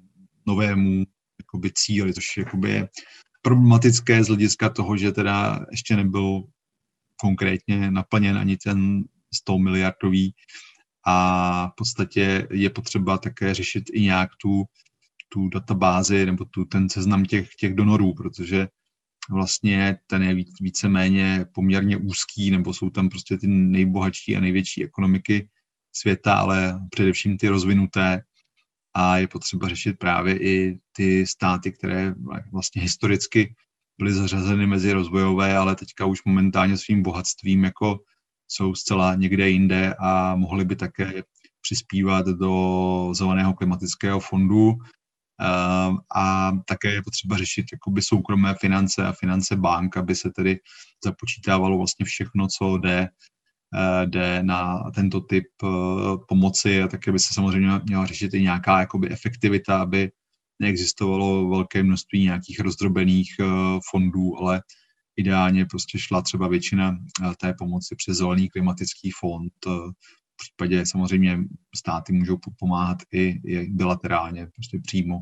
novému 0.47 1.03
jakoby 1.39 1.71
cíli, 1.73 2.13
což 2.13 2.37
jakoby 2.37 2.69
je 2.69 2.89
problematické 3.41 4.23
z 4.23 4.27
hlediska 4.27 4.69
toho, 4.69 4.97
že 4.97 5.11
teda 5.11 5.65
ještě 5.71 5.95
nebyl 5.95 6.43
konkrétně 7.21 7.91
naplněn 7.91 8.37
ani 8.37 8.57
ten 8.57 9.03
100 9.33 9.57
miliardový 9.57 10.33
a 11.05 11.67
v 11.67 11.75
podstatě 11.75 12.47
je 12.51 12.69
potřeba 12.69 13.17
také 13.17 13.53
řešit 13.53 13.83
i 13.93 14.01
nějak 14.01 14.29
tu, 14.41 14.63
tu 15.29 15.49
databázi 15.49 16.25
nebo 16.25 16.45
tu, 16.45 16.65
ten 16.65 16.89
seznam 16.89 17.25
těch, 17.25 17.49
těch 17.55 17.75
donorů, 17.75 18.13
protože 18.13 18.67
vlastně 19.29 19.97
ten 20.07 20.23
je 20.23 20.35
víc, 20.35 20.49
víceméně 20.61 21.45
poměrně 21.53 21.97
úzký, 21.97 22.51
nebo 22.51 22.73
jsou 22.73 22.89
tam 22.89 23.09
prostě 23.09 23.37
ty 23.37 23.47
nejbohatší 23.47 24.37
a 24.37 24.39
největší 24.39 24.83
ekonomiky 24.83 25.49
světa, 25.93 26.35
ale 26.35 26.79
především 26.91 27.37
ty 27.37 27.47
rozvinuté. 27.47 28.21
A 28.97 29.17
je 29.17 29.27
potřeba 29.27 29.69
řešit 29.69 29.93
právě 29.99 30.39
i 30.39 30.79
ty 30.91 31.27
státy, 31.27 31.71
které 31.71 32.13
vlastně 32.51 32.81
historicky 32.81 33.55
byly 33.97 34.13
zařazeny 34.13 34.67
mezi 34.67 34.93
rozvojové, 34.93 35.57
ale 35.57 35.75
teďka 35.75 36.05
už 36.05 36.23
momentálně 36.25 36.77
svým 36.77 37.03
bohatstvím 37.03 37.63
jako 37.63 37.99
jsou 38.47 38.75
zcela 38.75 39.15
někde 39.15 39.49
jinde 39.49 39.95
a 39.99 40.35
mohly 40.35 40.65
by 40.65 40.75
také 40.75 41.23
přispívat 41.61 42.25
do 42.25 43.09
zeleného 43.13 43.53
klimatického 43.53 44.19
fondu. 44.19 44.73
Ehm, 45.41 45.97
a 46.15 46.51
také 46.65 46.91
je 46.91 47.01
potřeba 47.01 47.37
řešit 47.37 47.65
jakoby 47.73 48.01
soukromé 48.01 48.55
finance 48.61 49.05
a 49.05 49.11
finance 49.11 49.55
bank, 49.55 49.97
aby 49.97 50.15
se 50.15 50.29
tedy 50.29 50.59
započítávalo 51.03 51.77
vlastně 51.77 52.05
všechno, 52.05 52.47
co 52.47 52.77
jde, 52.77 53.09
eh, 53.75 54.05
jde 54.05 54.43
na 54.43 54.91
tento 54.95 55.21
typ 55.21 55.47
eh, 55.63 55.67
pomoci 56.27 56.81
a 56.81 56.87
také 56.87 57.11
by 57.11 57.19
se 57.19 57.33
samozřejmě 57.33 57.69
měla 57.83 58.05
řešit 58.05 58.33
i 58.33 58.41
nějaká 58.41 58.79
jakoby 58.79 59.09
efektivita, 59.09 59.81
aby 59.81 60.11
neexistovalo 60.59 61.49
velké 61.49 61.83
množství 61.83 62.23
nějakých 62.23 62.59
rozdrobených 62.59 63.35
eh, 63.39 63.45
fondů, 63.91 64.37
ale 64.39 64.61
ideálně 65.17 65.65
prostě 65.65 65.99
šla 65.99 66.21
třeba 66.21 66.47
většina 66.47 66.97
eh, 67.21 67.33
té 67.41 67.53
pomoci 67.53 67.95
přes 67.95 68.17
zelený 68.17 68.49
klimatický 68.49 69.11
fond. 69.19 69.53
Eh, 69.67 69.69
v 70.33 70.37
případě 70.37 70.85
samozřejmě 70.85 71.39
státy 71.75 72.13
můžou 72.13 72.37
pomáhat 72.59 72.97
i, 73.11 73.41
i 73.45 73.69
bilaterálně, 73.69 74.47
prostě 74.55 74.79
přímo 74.79 75.19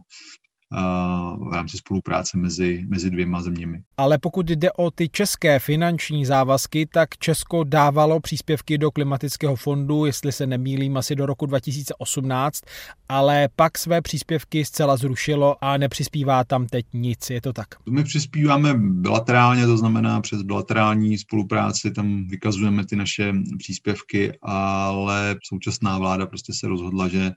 v 1.49 1.53
rámci 1.53 1.77
spolupráce 1.77 2.37
mezi, 2.37 2.85
mezi 2.87 3.09
dvěma 3.09 3.41
zeměmi. 3.41 3.81
Ale 3.97 4.17
pokud 4.17 4.49
jde 4.49 4.71
o 4.71 4.91
ty 4.91 5.09
české 5.09 5.59
finanční 5.59 6.25
závazky, 6.25 6.85
tak 6.93 7.17
Česko 7.17 7.63
dávalo 7.63 8.19
příspěvky 8.19 8.77
do 8.77 8.91
klimatického 8.91 9.55
fondu, 9.55 10.05
jestli 10.05 10.31
se 10.31 10.47
nemýlím, 10.47 10.97
asi 10.97 11.15
do 11.15 11.25
roku 11.25 11.45
2018, 11.45 12.61
ale 13.09 13.49
pak 13.55 13.77
své 13.77 14.01
příspěvky 14.01 14.65
zcela 14.65 14.97
zrušilo 14.97 15.63
a 15.63 15.77
nepřispívá 15.77 16.43
tam 16.43 16.67
teď 16.67 16.85
nic, 16.93 17.29
je 17.29 17.41
to 17.41 17.53
tak? 17.53 17.67
My 17.89 18.03
přispíváme 18.03 18.73
bilaterálně, 18.77 19.65
to 19.65 19.77
znamená 19.77 20.21
přes 20.21 20.41
bilaterální 20.41 21.17
spolupráci, 21.17 21.91
tam 21.91 22.27
vykazujeme 22.27 22.85
ty 22.85 22.95
naše 22.95 23.33
příspěvky, 23.57 24.31
ale 24.41 25.35
současná 25.43 25.97
vláda 25.97 26.25
prostě 26.25 26.53
se 26.53 26.67
rozhodla, 26.67 27.07
že 27.07 27.31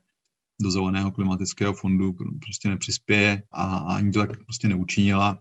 do 0.61 0.71
zeleného 0.71 1.11
klimatického 1.13 1.73
fondu 1.73 2.13
prostě 2.45 2.69
nepřispěje 2.69 3.43
a, 3.53 3.77
ani 3.77 4.13
to 4.13 4.19
tak 4.19 4.45
prostě 4.45 4.69
neučinila 4.69 5.39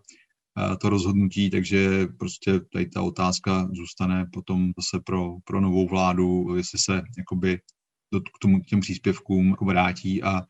eh, 0.58 0.76
to 0.76 0.88
rozhodnutí, 0.88 1.50
takže 1.50 2.06
prostě 2.18 2.60
tady 2.72 2.86
ta 2.86 3.02
otázka 3.02 3.68
zůstane 3.72 4.26
potom 4.32 4.72
zase 4.78 5.02
pro, 5.06 5.36
pro 5.44 5.60
novou 5.60 5.88
vládu, 5.88 6.56
jestli 6.56 6.78
se 6.78 7.02
jakoby 7.18 7.58
do, 8.12 8.20
k 8.20 8.38
tomu 8.40 8.60
k 8.60 8.66
těm 8.66 8.80
příspěvkům 8.80 9.48
jako 9.48 9.64
vrátí 9.64 10.22
a 10.22 10.42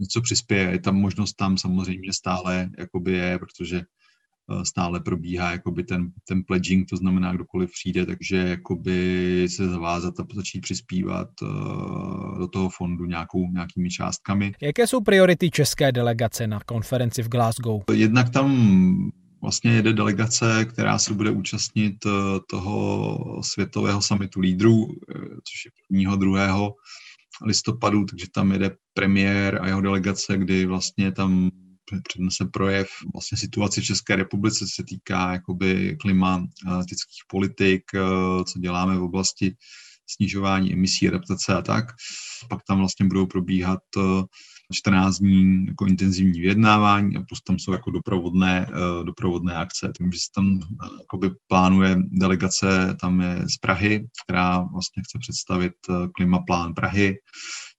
něco 0.00 0.20
přispěje. 0.20 0.70
Je 0.70 0.80
tam 0.80 0.96
možnost 0.96 1.32
tam 1.32 1.58
samozřejmě 1.58 2.12
stále 2.12 2.70
jakoby 2.78 3.12
je, 3.12 3.38
protože 3.38 3.82
stále 4.62 5.00
probíhá 5.00 5.50
jakoby 5.50 5.84
ten, 5.84 6.10
ten 6.28 6.42
pledging, 6.42 6.88
to 6.88 6.96
znamená, 6.96 7.32
kdokoliv 7.32 7.70
přijde, 7.72 8.06
takže 8.06 8.36
jakoby 8.36 9.46
se 9.50 9.68
zavázat 9.68 10.20
a 10.20 10.26
začít 10.34 10.60
přispívat 10.60 11.28
uh, 11.42 12.38
do 12.38 12.48
toho 12.48 12.68
fondu 12.68 13.04
nějakou, 13.04 13.48
nějakými 13.52 13.90
částkami. 13.90 14.52
Jaké 14.62 14.86
jsou 14.86 15.00
priority 15.00 15.50
české 15.50 15.92
delegace 15.92 16.46
na 16.46 16.60
konferenci 16.60 17.22
v 17.22 17.28
Glasgow? 17.28 17.82
Jednak 17.92 18.30
tam 18.30 19.10
vlastně 19.42 19.70
jede 19.70 19.92
delegace, 19.92 20.64
která 20.64 20.98
se 20.98 21.14
bude 21.14 21.30
účastnit 21.30 21.94
eh, 22.06 22.10
toho 22.50 23.40
světového 23.42 24.02
samitu 24.02 24.40
lídrů, 24.40 24.86
což 25.44 25.64
je 25.64 25.70
prvního, 25.88 26.16
druhého 26.16 26.74
listopadu, 27.44 28.04
takže 28.04 28.26
tam 28.34 28.52
jede 28.52 28.70
premiér 28.94 29.58
a 29.62 29.66
jeho 29.66 29.80
delegace, 29.80 30.36
kdy 30.36 30.66
vlastně 30.66 31.12
tam 31.12 31.50
přednese 32.00 32.44
projev 32.52 32.88
vlastně 33.12 33.38
situace 33.38 33.80
v 33.80 33.84
České 33.84 34.16
republice, 34.16 34.64
se 34.74 34.84
týká 34.84 35.32
jakoby 35.32 35.96
klimatických 36.00 37.22
politik, 37.28 37.82
co 38.52 38.58
děláme 38.58 38.98
v 38.98 39.02
oblasti 39.02 39.56
snižování 40.06 40.72
emisí, 40.72 41.08
adaptace 41.08 41.54
a 41.54 41.62
tak. 41.62 41.84
Pak 42.48 42.60
tam 42.68 42.78
vlastně 42.78 43.06
budou 43.06 43.26
probíhat 43.26 43.80
14 44.74 45.18
dní 45.18 45.66
jako 45.66 45.86
intenzivní 45.86 46.40
vyjednávání 46.40 47.16
a 47.16 47.22
plus 47.28 47.42
tam 47.42 47.58
jsou 47.58 47.72
jako 47.72 47.90
doprovodné, 47.90 48.66
doprovodné 49.04 49.54
akce. 49.54 49.92
Takže 49.98 50.18
se 50.18 50.26
tam 50.34 50.60
jakoby 50.98 51.30
plánuje 51.46 51.96
delegace, 52.10 52.96
tam 53.00 53.20
je 53.20 53.42
z 53.54 53.56
Prahy, 53.56 54.06
která 54.24 54.58
vlastně 54.58 55.02
chce 55.02 55.18
představit 55.18 55.72
klimaplán 56.14 56.74
Prahy, 56.74 57.14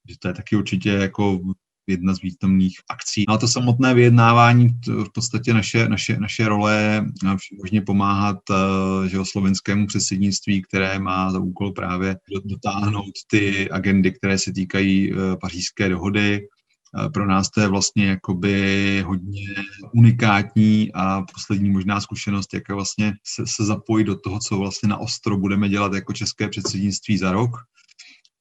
že 0.09 0.15
to 0.19 0.27
je 0.27 0.33
taky 0.33 0.55
určitě 0.55 0.89
jako 0.89 1.39
jedna 1.87 2.15
z 2.15 2.21
významných 2.21 2.75
akcí. 2.89 3.25
No 3.27 3.33
a 3.33 3.37
to 3.37 3.47
samotné 3.47 3.93
vyjednávání, 3.93 4.69
v 4.87 5.09
podstatě 5.13 5.53
naše, 5.53 5.89
naše, 5.89 6.17
naše 6.17 6.47
role 6.47 7.05
možně 7.61 7.81
pomáhat 7.81 8.37
že 9.07 9.19
o 9.19 9.25
slovenskému 9.25 9.87
předsednictví, 9.87 10.61
které 10.61 10.99
má 10.99 11.31
za 11.31 11.39
úkol 11.39 11.71
právě 11.71 12.17
dotáhnout 12.45 13.13
ty 13.27 13.69
agendy, 13.71 14.11
které 14.11 14.37
se 14.37 14.53
týkají 14.53 15.13
pařížské 15.41 15.89
dohody, 15.89 16.41
pro 17.13 17.25
nás 17.25 17.49
to 17.49 17.61
je 17.61 17.67
vlastně 17.67 18.05
jakoby 18.05 19.01
hodně 19.07 19.55
unikátní 19.93 20.93
a 20.93 21.21
poslední 21.33 21.69
možná 21.69 22.01
zkušenost, 22.01 22.53
jak 22.53 22.69
vlastně 22.69 23.13
se, 23.23 23.43
se 23.47 23.65
zapojit 23.65 24.03
do 24.03 24.19
toho, 24.19 24.39
co 24.39 24.57
vlastně 24.57 24.89
na 24.89 24.97
ostro 24.97 25.37
budeme 25.37 25.69
dělat 25.69 25.93
jako 25.93 26.13
české 26.13 26.47
předsednictví 26.47 27.17
za 27.17 27.31
rok 27.31 27.51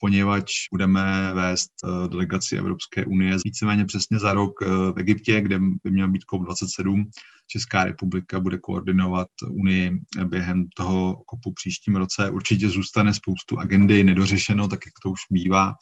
poněvadž 0.03 0.53
budeme 0.73 1.33
vést 1.35 1.71
eh, 1.85 2.09
delegaci 2.09 2.57
Evropské 2.57 3.05
unie 3.05 3.37
víceméně 3.45 3.85
přesně 3.85 4.19
za 4.19 4.33
rok 4.33 4.53
eh, 4.63 4.67
v 4.67 4.99
Egyptě, 4.99 5.41
kde 5.41 5.59
by 5.59 5.91
měl 5.91 6.09
být 6.09 6.25
COP27. 6.33 7.05
Česká 7.53 7.85
republika 7.85 8.41
bude 8.41 8.59
koordinovat 8.59 9.29
Unii 9.51 10.01
během 10.25 10.67
toho 10.77 11.23
kopu 11.27 11.53
příštím 11.53 11.97
roce. 11.97 12.31
Určitě 12.31 12.69
zůstane 12.69 13.15
spoustu 13.15 13.59
agendy 13.59 14.05
nedořešeno, 14.05 14.69
tak 14.69 14.81
jak 14.87 14.95
to 15.03 15.11
už 15.11 15.21
bývá. 15.31 15.75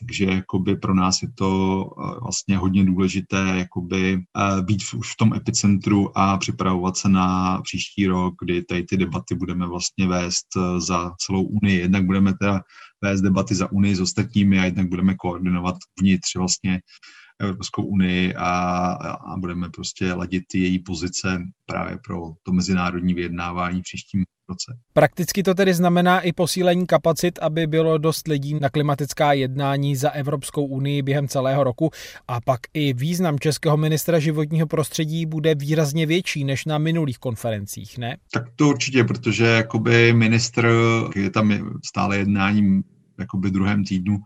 Takže 0.00 0.24
jakoby 0.24 0.76
pro 0.76 0.94
nás 0.94 1.22
je 1.22 1.28
to 1.34 1.80
eh, 1.84 2.20
vlastně 2.22 2.56
hodně 2.56 2.84
důležité 2.84 3.54
jakoby 3.56 4.22
být 4.62 4.82
už 4.96 5.12
v 5.12 5.16
tom 5.16 5.34
epicentru 5.34 6.18
a 6.18 6.38
připravovat 6.38 6.96
se 6.96 7.08
na 7.08 7.60
příští 7.62 8.06
rok, 8.06 8.34
kdy 8.42 8.62
tady 8.62 8.82
ty 8.82 8.96
debaty 8.96 9.34
budeme 9.34 9.66
vlastně 9.66 10.06
vést 10.06 10.46
za 10.78 11.12
celou 11.26 11.42
Unii. 11.42 11.78
Jednak 11.78 12.06
budeme 12.06 12.34
teda 12.40 12.62
vést 13.02 13.20
debaty 13.20 13.54
za 13.54 13.72
Unii 13.72 13.96
s 13.96 14.00
ostatními 14.00 14.60
a 14.60 14.64
jednak 14.64 14.88
budeme 14.88 15.14
koordinovat 15.14 15.76
vnitř 16.00 16.36
vlastně 16.36 16.80
Evropskou 17.40 17.82
unii 17.82 18.34
a, 18.34 18.48
a 19.32 19.36
budeme 19.36 19.70
prostě 19.70 20.12
ladit 20.12 20.54
její 20.54 20.78
pozice 20.78 21.42
právě 21.66 21.98
pro 22.06 22.20
to 22.42 22.52
mezinárodní 22.52 23.14
vyjednávání 23.14 23.80
v 23.80 23.82
příštím 23.82 24.24
roce. 24.48 24.78
Prakticky 24.92 25.42
to 25.42 25.54
tedy 25.54 25.74
znamená 25.74 26.20
i 26.20 26.32
posílení 26.32 26.86
kapacit, 26.86 27.38
aby 27.42 27.66
bylo 27.66 27.98
dost 27.98 28.28
lidí 28.28 28.54
na 28.60 28.70
klimatická 28.70 29.32
jednání 29.32 29.96
za 29.96 30.10
Evropskou 30.10 30.66
unii 30.66 31.02
během 31.02 31.28
celého 31.28 31.64
roku 31.64 31.90
a 32.28 32.40
pak 32.40 32.60
i 32.74 32.92
význam 32.92 33.38
českého 33.38 33.76
ministra 33.76 34.18
životního 34.18 34.66
prostředí 34.66 35.26
bude 35.26 35.54
výrazně 35.54 36.06
větší 36.06 36.44
než 36.44 36.64
na 36.64 36.78
minulých 36.78 37.18
konferencích, 37.18 37.98
ne? 37.98 38.16
Tak 38.32 38.42
to 38.56 38.68
určitě, 38.68 39.04
protože 39.04 39.44
jakoby 39.44 40.12
ministr 40.12 40.68
je 41.16 41.30
tam 41.30 41.52
stále 41.84 42.18
jednáním 42.18 42.82
jakoby 43.18 43.50
druhém 43.50 43.84
týdnu 43.84 44.18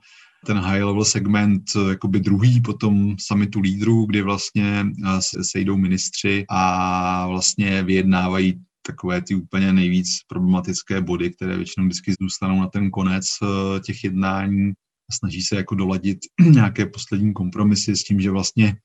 ten 0.46 0.58
high 0.58 0.82
level 0.84 1.04
segment 1.04 1.62
jakoby 1.88 2.20
druhý 2.20 2.60
potom 2.60 3.16
summitu 3.18 3.60
lídrů, 3.60 4.06
kdy 4.06 4.22
vlastně 4.22 4.86
se 5.20 5.44
sejdou 5.44 5.76
ministři 5.76 6.44
a 6.48 7.26
vlastně 7.26 7.82
vyjednávají 7.82 8.60
takové 8.86 9.22
ty 9.22 9.34
úplně 9.34 9.72
nejvíc 9.72 10.08
problematické 10.26 11.00
body, 11.00 11.30
které 11.30 11.56
většinou 11.56 11.86
vždycky 11.86 12.14
zůstanou 12.20 12.60
na 12.60 12.66
ten 12.66 12.90
konec 12.90 13.24
eh, 13.42 13.80
těch 13.80 14.04
jednání. 14.04 14.70
A 15.10 15.12
snaží 15.12 15.42
se 15.42 15.56
jako 15.56 15.74
doladit 15.74 16.18
nějaké 16.50 16.86
poslední 16.86 17.32
kompromisy 17.32 17.96
s 17.96 18.04
tím, 18.04 18.20
že 18.20 18.30
vlastně 18.30 18.76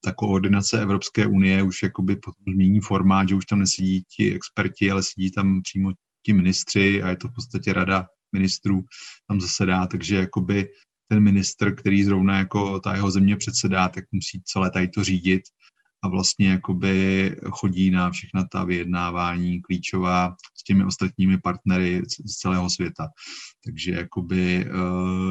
ta 0.00 0.12
koordinace 0.12 0.82
Evropské 0.82 1.26
unie 1.26 1.62
už 1.62 1.82
jakoby 1.82 2.16
změní 2.52 2.80
formát, 2.80 3.28
že 3.28 3.34
už 3.34 3.46
tam 3.46 3.58
nesedí 3.58 4.02
ti 4.16 4.34
experti, 4.34 4.90
ale 4.90 5.02
sedí 5.02 5.30
tam 5.30 5.62
přímo 5.62 5.92
ti 6.22 6.32
ministři 6.32 7.02
a 7.02 7.10
je 7.10 7.16
to 7.16 7.28
v 7.28 7.34
podstatě 7.34 7.72
rada 7.72 8.06
ministrů 8.32 8.84
tam 9.28 9.40
zasedá, 9.40 9.86
takže 9.86 10.16
jakoby 10.16 10.68
ten 11.08 11.20
ministr, 11.20 11.74
který 11.74 12.04
zrovna 12.04 12.38
jako 12.38 12.80
ta 12.80 12.94
jeho 12.94 13.10
země 13.10 13.36
předsedá, 13.36 13.88
tak 13.88 14.04
musí 14.12 14.42
celé 14.44 14.70
tady 14.70 14.88
to 14.88 15.04
řídit 15.04 15.42
a 16.02 16.08
vlastně 16.08 16.48
jakoby 16.48 17.36
chodí 17.50 17.90
na 17.90 18.10
všechna 18.10 18.44
ta 18.52 18.64
vyjednávání 18.64 19.62
klíčová 19.62 20.34
s 20.56 20.64
těmi 20.64 20.84
ostatními 20.84 21.38
partnery 21.38 22.02
z 22.26 22.36
celého 22.36 22.70
světa. 22.70 23.08
Takže 23.64 23.92
jakoby 23.92 24.66
eh, 24.66 24.70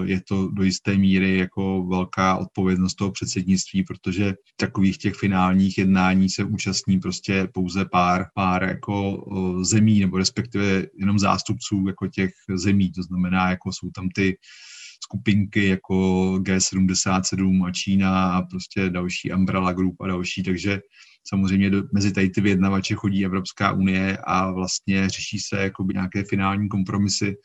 je 0.06 0.21
to 0.27 0.47
do 0.47 0.63
jisté 0.63 0.97
míry 0.97 1.38
jako 1.38 1.86
velká 1.89 2.38
odpovědnost 2.38 2.95
toho 2.95 3.12
předsednictví, 3.12 3.84
protože 3.84 4.34
takových 4.58 4.97
těch 4.97 5.15
finálních 5.15 5.77
jednání 5.77 6.30
se 6.30 6.43
účastní 6.43 6.99
prostě 6.99 7.47
pouze 7.53 7.86
pár, 7.86 8.25
pár 8.34 8.63
jako 8.63 9.25
eh, 9.32 9.65
zemí, 9.65 9.99
nebo 9.99 10.17
respektive 10.17 10.86
jenom 10.99 11.19
zástupců 11.19 11.84
jako 11.88 12.08
těch 12.08 12.32
zemí. 12.56 12.91
To 12.91 13.03
znamená, 13.03 13.49
jako 13.49 13.71
jsou 13.73 13.89
tam 13.95 14.10
ty 14.10 14.38
skupinky 15.08 15.67
jako 15.67 15.96
G77 16.34 17.65
a 17.65 17.72
Čína 17.72 18.32
a 18.32 18.41
prostě 18.41 18.89
další 18.89 19.34
Umbrella 19.34 19.74
Group 19.74 20.02
a 20.02 20.08
další, 20.08 20.43
takže 20.43 20.80
samozřejmě 21.28 21.70
do, 21.70 21.84
mezi 21.93 22.12
tady 22.12 22.30
ty 22.30 22.41
vyjednavače 22.41 22.96
chodí 22.96 23.26
Evropská 23.26 23.72
unie 23.72 24.17
a 24.28 24.52
vlastně 24.52 25.10
řeší 25.10 25.39
se 25.39 25.58
jakoby 25.63 25.93
nějaké 25.93 26.24
finální 26.24 26.70
kompromisy 26.70 27.36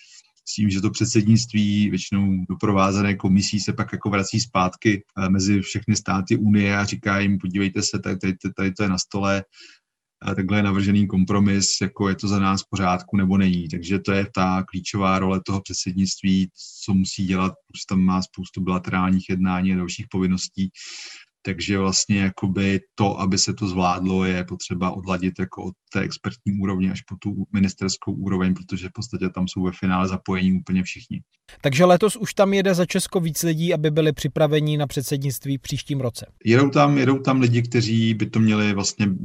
s 0.48 0.54
tím, 0.54 0.70
že 0.70 0.80
to 0.80 0.90
předsednictví 0.90 1.90
většinou 1.90 2.44
doprovázené 2.50 3.14
komisí 3.14 3.60
se 3.60 3.72
pak 3.72 3.92
jako 3.92 4.10
vrací 4.10 4.40
zpátky 4.40 5.02
eh, 5.18 5.28
mezi 5.28 5.60
všechny 5.60 5.96
státy 5.96 6.36
Unie 6.36 6.76
a 6.76 6.84
říká 6.84 7.18
jim, 7.18 7.38
podívejte 7.38 7.82
se, 7.82 7.98
tady, 7.98 8.16
tady, 8.18 8.34
tady 8.56 8.72
to 8.72 8.82
je 8.82 8.88
na 8.88 8.98
stole, 8.98 9.44
takhle 10.34 10.58
je 10.58 10.62
navržený 10.62 11.06
kompromis, 11.06 11.66
jako 11.82 12.08
je 12.08 12.14
to 12.14 12.28
za 12.28 12.38
nás 12.38 12.62
v 12.62 12.66
pořádku 12.70 13.16
nebo 13.16 13.38
není. 13.38 13.68
Takže 13.68 13.98
to 13.98 14.12
je 14.12 14.26
ta 14.34 14.64
klíčová 14.70 15.18
role 15.18 15.40
toho 15.46 15.60
předsednictví, 15.60 16.50
co 16.84 16.94
musí 16.94 17.26
dělat, 17.26 17.52
protože 17.66 17.82
tam 17.88 18.00
má 18.00 18.22
spoustu 18.22 18.60
bilaterálních 18.60 19.28
jednání 19.28 19.72
a 19.72 19.76
dalších 19.76 20.06
povinností 20.10 20.70
takže 21.42 21.78
vlastně 21.78 22.20
jakoby 22.20 22.80
to, 22.94 23.20
aby 23.20 23.38
se 23.38 23.54
to 23.54 23.68
zvládlo, 23.68 24.24
je 24.24 24.44
potřeba 24.44 24.90
odladit 24.90 25.34
jako 25.38 25.64
od 25.64 25.74
té 25.92 26.00
expertní 26.00 26.52
úrovně 26.60 26.92
až 26.92 27.00
po 27.00 27.16
tu 27.16 27.46
ministerskou 27.52 28.12
úroveň, 28.12 28.54
protože 28.54 28.88
v 28.88 28.92
podstatě 28.92 29.28
tam 29.28 29.48
jsou 29.48 29.62
ve 29.62 29.72
finále 29.72 30.08
zapojení 30.08 30.52
úplně 30.52 30.82
všichni. 30.82 31.20
Takže 31.60 31.84
letos 31.84 32.16
už 32.16 32.34
tam 32.34 32.54
jede 32.54 32.74
za 32.74 32.86
Česko 32.86 33.20
víc 33.20 33.42
lidí, 33.42 33.74
aby 33.74 33.90
byli 33.90 34.12
připraveni 34.12 34.76
na 34.76 34.86
předsednictví 34.86 35.58
v 35.58 35.60
příštím 35.60 36.00
roce. 36.00 36.26
Jedou 36.44 36.70
tam, 36.70 36.98
jedou 36.98 37.18
tam 37.18 37.40
lidi, 37.40 37.62
kteří 37.62 38.14
by 38.14 38.26
to 38.26 38.40
měli 38.40 38.72
vlastně 38.72 39.06
uh, 39.06 39.16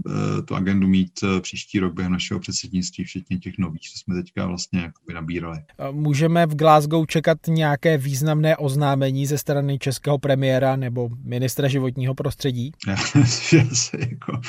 tu 0.45 0.55
agendu 0.55 0.87
mít 0.87 1.11
uh, 1.23 1.39
příští 1.39 1.79
rok 1.79 1.93
během 1.93 2.11
našeho 2.11 2.39
předsednictví, 2.39 3.03
včetně 3.03 3.37
těch 3.37 3.53
nových, 3.57 3.81
co 3.81 3.99
jsme 3.99 4.15
teďka 4.15 4.45
vlastně 4.45 4.79
jakoby 4.79 5.13
nabírali. 5.13 5.57
Můžeme 5.91 6.45
v 6.45 6.55
Glasgow 6.55 7.05
čekat 7.05 7.37
nějaké 7.47 7.97
významné 7.97 8.57
oznámení 8.57 9.25
ze 9.25 9.37
strany 9.37 9.79
českého 9.79 10.17
premiéra 10.17 10.75
nebo 10.75 11.09
ministra 11.23 11.67
životního 11.67 12.06
životního 12.07 12.15
prostředí? 12.15 12.71
Já 12.87 13.65
se 13.73 13.97
jako, 13.99 14.41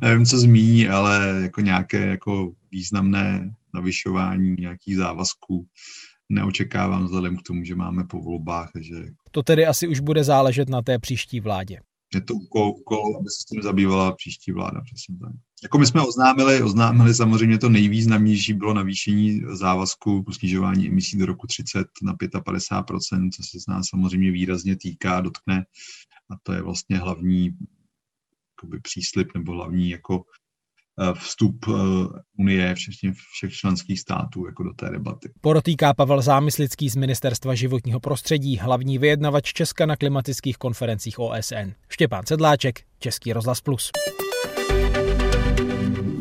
nevím, 0.00 0.26
co 0.26 0.38
zmíní, 0.38 0.88
ale 0.88 1.40
jako 1.42 1.60
nějaké 1.60 2.06
jako 2.06 2.52
významné 2.70 3.54
navyšování 3.74 4.56
nějakých 4.58 4.96
závazků 4.96 5.66
neočekávám 6.28 7.04
vzhledem 7.04 7.36
k 7.36 7.42
tomu, 7.42 7.64
že 7.64 7.74
máme 7.74 8.04
po 8.04 8.18
volbách. 8.18 8.70
Takže... 8.72 8.94
To 9.30 9.42
tedy 9.42 9.66
asi 9.66 9.88
už 9.88 10.00
bude 10.00 10.24
záležet 10.24 10.68
na 10.68 10.82
té 10.82 10.98
příští 10.98 11.40
vládě. 11.40 11.80
Je 12.14 12.20
to 12.20 12.34
úkol, 12.34 12.68
úkol 12.68 13.16
aby 13.20 13.28
se 13.28 13.42
s 13.42 13.44
tím 13.44 13.62
zabývala 13.62 14.12
příští 14.12 14.52
vláda, 14.52 14.80
přesně 14.80 15.18
tak. 15.20 15.32
Jako 15.62 15.78
my 15.78 15.86
jsme 15.86 16.00
oznámili, 16.02 16.62
oznámili 16.62 17.14
samozřejmě 17.14 17.58
to 17.58 17.68
nejvýznamnější 17.68 18.52
bylo 18.54 18.74
navýšení 18.74 19.40
závazku 19.52 20.22
po 20.22 20.32
snižování 20.32 20.88
emisí 20.88 21.18
do 21.18 21.26
roku 21.26 21.46
30 21.46 21.86
na 22.02 22.14
55%, 22.14 23.30
co 23.30 23.42
se 23.42 23.60
z 23.60 23.66
nás 23.68 23.86
samozřejmě 23.90 24.30
výrazně 24.30 24.76
týká, 24.76 25.20
dotkne 25.20 25.64
a 26.30 26.34
to 26.42 26.52
je 26.52 26.62
vlastně 26.62 26.98
hlavní 26.98 27.50
jakoby, 28.64 28.80
příslip 28.80 29.28
nebo 29.34 29.52
hlavní 29.52 29.90
jako 29.90 30.24
eh, 31.00 31.14
vstup 31.14 31.56
eh, 31.68 31.72
Unie, 32.38 32.74
včetně 32.74 33.12
všech 33.12 33.52
členských 33.52 34.00
států 34.00 34.46
jako 34.46 34.62
do 34.62 34.72
té 34.72 34.90
debaty. 34.90 35.32
Porotýká 35.40 35.94
Pavel 35.94 36.22
Zámyslický 36.22 36.88
z 36.88 36.96
Ministerstva 36.96 37.54
životního 37.54 38.00
prostředí, 38.00 38.58
hlavní 38.58 38.98
vyjednavač 38.98 39.52
Česka 39.52 39.86
na 39.86 39.96
klimatických 39.96 40.56
konferencích 40.56 41.18
OSN. 41.18 41.72
Štěpán 41.88 42.26
Sedláček, 42.26 42.80
Český 42.98 43.32
rozhlas 43.32 43.60
Plus. 43.60 43.90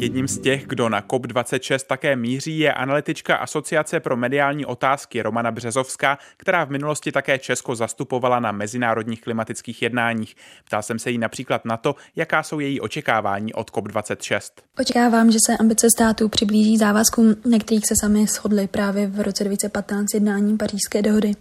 Jedním 0.04 0.28
z 0.28 0.38
těch, 0.38 0.68
kdo 0.68 0.90
na 0.90 1.02
COP26 1.02 1.80
také 1.88 2.16
míří, 2.16 2.60
je 2.60 2.74
analytička 2.74 3.36
Asociace 3.36 4.00
pro 4.00 4.18
mediální 4.18 4.66
otázky 4.66 5.22
Romana 5.22 5.52
Březovská, 5.52 6.18
která 6.38 6.64
v 6.64 6.70
minulosti 6.70 7.12
také 7.12 7.40
Česko 7.40 7.76
zastupovala 7.76 8.40
na 8.40 8.52
mezinárodních 8.52 9.22
klimatických 9.22 9.82
jednáních. 9.82 10.36
Ptal 10.66 10.82
jsem 10.82 11.00
se 11.00 11.12
jí 11.12 11.18
například 11.18 11.66
na 11.66 11.78
to, 11.78 11.96
jaká 12.16 12.44
jsou 12.44 12.60
její 12.60 12.82
očekávání 12.82 13.54
od 13.54 13.72
COP26. 13.72 14.52
Očekávám, 14.80 15.32
že 15.32 15.38
se 15.48 15.58
ambice 15.58 15.88
států 15.98 16.30
přiblíží 16.30 16.78
závazkům, 16.78 17.36
na 17.52 17.60
kterých 17.60 17.88
se 17.88 17.94
sami 18.02 18.26
shodli 18.26 18.68
právě 18.68 19.08
v 19.08 19.22
roce 19.22 19.44
2015 19.44 20.14
jednáním 20.14 20.58
pařížské 20.58 21.02
dohody. 21.02 21.32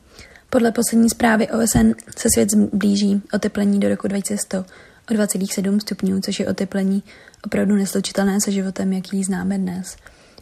Podle 0.50 0.72
poslední 0.72 1.10
zprávy 1.10 1.48
OSN 1.48 1.90
se 2.16 2.28
svět 2.34 2.48
blíží 2.72 3.22
oteplení 3.32 3.80
do 3.80 3.88
roku 3.88 4.08
2100 4.08 4.64
o 5.12 5.14
2,7 5.14 5.80
stupňů, 5.80 6.20
což 6.20 6.40
je 6.40 6.48
oteplení 6.48 7.02
opravdu 7.44 7.74
neslučitelné 7.74 8.40
se 8.40 8.52
životem, 8.52 8.92
jaký 8.92 9.24
známe 9.24 9.58
dnes. 9.58 9.96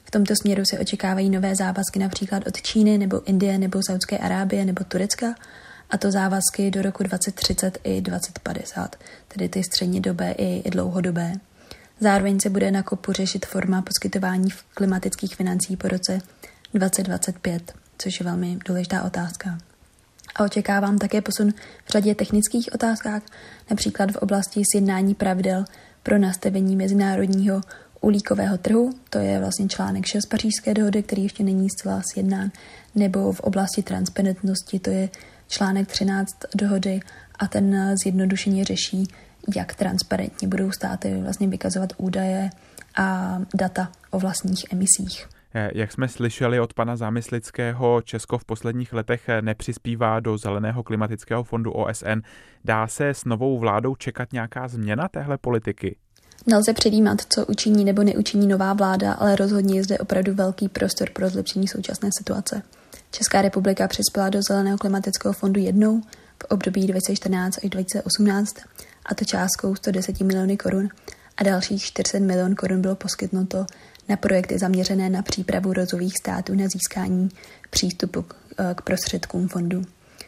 V 0.05 0.11
tomto 0.11 0.35
směru 0.37 0.63
se 0.65 0.79
očekávají 0.79 1.31
nové 1.31 1.55
závazky 1.55 1.99
například 1.99 2.47
od 2.47 2.63
Číny 2.63 2.99
nebo 2.99 3.29
Indie 3.29 3.59
nebo 3.59 3.81
Saudské 3.87 4.19
Arábie 4.19 4.65
nebo 4.65 4.85
Turecka, 4.85 5.35
a 5.91 5.99
to 5.99 6.11
závazky 6.11 6.71
do 6.71 6.83
roku 6.83 7.03
2030 7.03 7.79
i 7.85 8.01
2050, 8.01 8.97
tedy 9.29 9.49
ty 9.49 9.63
střednědobé 9.65 10.33
i 10.33 10.71
dlouhodobé. 10.71 11.33
Zároveň 12.01 12.41
se 12.41 12.51
bude 12.51 12.71
na 12.71 12.83
kopu 12.83 13.13
řešit 13.13 13.47
forma 13.47 13.83
poskytování 13.83 14.49
klimatických 14.75 15.37
financí 15.37 15.77
po 15.77 15.89
roce 15.89 16.19
2025, 16.75 17.73
což 17.99 18.21
je 18.21 18.25
velmi 18.25 18.59
důležitá 18.67 19.03
otázka 19.03 19.59
a 20.35 20.45
očekávám 20.45 20.99
také 20.99 21.21
posun 21.21 21.53
v 21.85 21.91
řadě 21.91 22.15
technických 22.15 22.69
otázkách, 22.75 23.23
například 23.71 24.11
v 24.13 24.17
oblasti 24.17 24.63
sjednání 24.73 25.15
pravidel 25.15 25.65
pro 26.03 26.19
nastavení 26.19 26.77
mezinárodního 26.77 27.61
uhlíkového 28.01 28.59
trhu, 28.59 28.91
to 29.11 29.19
je 29.19 29.39
vlastně 29.39 29.69
článek 29.69 30.07
6 30.07 30.27
pařížské 30.27 30.75
dohody, 30.75 31.03
který 31.03 31.23
ještě 31.23 31.45
není 31.45 31.69
zcela 31.71 32.03
sjednán, 32.13 32.51
nebo 32.95 33.33
v 33.33 33.41
oblasti 33.41 33.83
transparentnosti, 33.83 34.79
to 34.79 34.91
je 34.91 35.09
článek 35.49 35.89
13 35.89 36.31
dohody. 36.55 37.01
A 37.39 37.47
ten 37.47 37.97
zjednodušeně 38.03 38.65
řeší, 38.65 39.09
jak 39.57 39.75
transparentně 39.75 40.49
budou 40.49 40.71
státy 40.73 41.21
vlastně 41.23 41.49
vykazovat 41.49 41.93
údaje 41.97 42.51
a 42.97 43.39
data 43.55 43.93
o 44.11 44.19
vlastních 44.19 44.65
emisích. 44.73 45.29
Eh, 45.55 45.71
jak 45.75 45.93
jsme 45.93 46.09
slyšeli 46.09 46.61
od 46.61 46.75
pana 46.75 46.97
Zámyslického, 46.97 48.03
Česko 48.03 48.39
v 48.39 48.45
posledních 48.45 48.93
letech 48.93 49.29
eh, 49.29 49.43
nepřispívá 49.43 50.21
do 50.21 50.39
Zeleného 50.39 50.83
klimatického 50.83 51.45
fondu 51.45 51.73
OSN. 51.73 52.21
Dá 52.65 52.87
se 52.87 53.09
s 53.09 53.25
novou 53.25 53.59
vládou 53.59 53.95
čekat 53.95 54.33
nějaká 54.33 54.69
změna 54.69 55.09
téhle 55.09 55.39
politiky? 55.39 55.97
Nelze 56.47 56.73
předjímat, 56.73 57.19
co 57.29 57.47
učiní 57.47 57.85
nebo 57.85 58.03
neučiní 58.03 58.47
nová 58.47 58.73
vláda, 58.73 59.13
ale 59.13 59.37
rozhodně 59.37 59.77
je 59.77 59.85
zde 59.85 59.99
opravdu 59.99 60.35
velký 60.35 60.69
prostor 60.69 61.11
pro 61.11 61.29
zlepšení 61.29 61.69
současné 61.69 62.09
situace. 62.19 62.63
Česká 63.11 63.43
republika 63.43 63.89
přispěla 63.89 64.29
do 64.31 64.43
Zeleného 64.43 64.79
klimatického 64.79 65.33
fondu 65.33 65.61
jednou 65.61 66.01
v 66.43 66.45
období 66.45 66.87
2014 66.87 67.59
až 67.65 67.71
2018 67.71 68.57
a 69.07 69.15
to 69.15 69.25
částkou 69.25 69.75
110 69.75 70.21
miliony 70.21 70.57
korun 70.57 70.89
a 71.37 71.43
dalších 71.43 71.83
400 71.83 72.19
milionů 72.19 72.55
korun 72.55 72.81
bylo 72.81 72.95
poskytnuto 72.95 73.67
na 74.11 74.17
projekty 74.17 74.59
zaměřené 74.59 75.11
na 75.11 75.23
přípravu 75.23 75.73
rozvojových 75.73 76.15
států 76.19 76.55
na 76.55 76.65
získání 76.69 77.29
přístupu 77.71 78.25
eh, 78.59 78.75
k 78.75 78.83
prostředkům 78.83 79.49
fondu. 79.49 79.83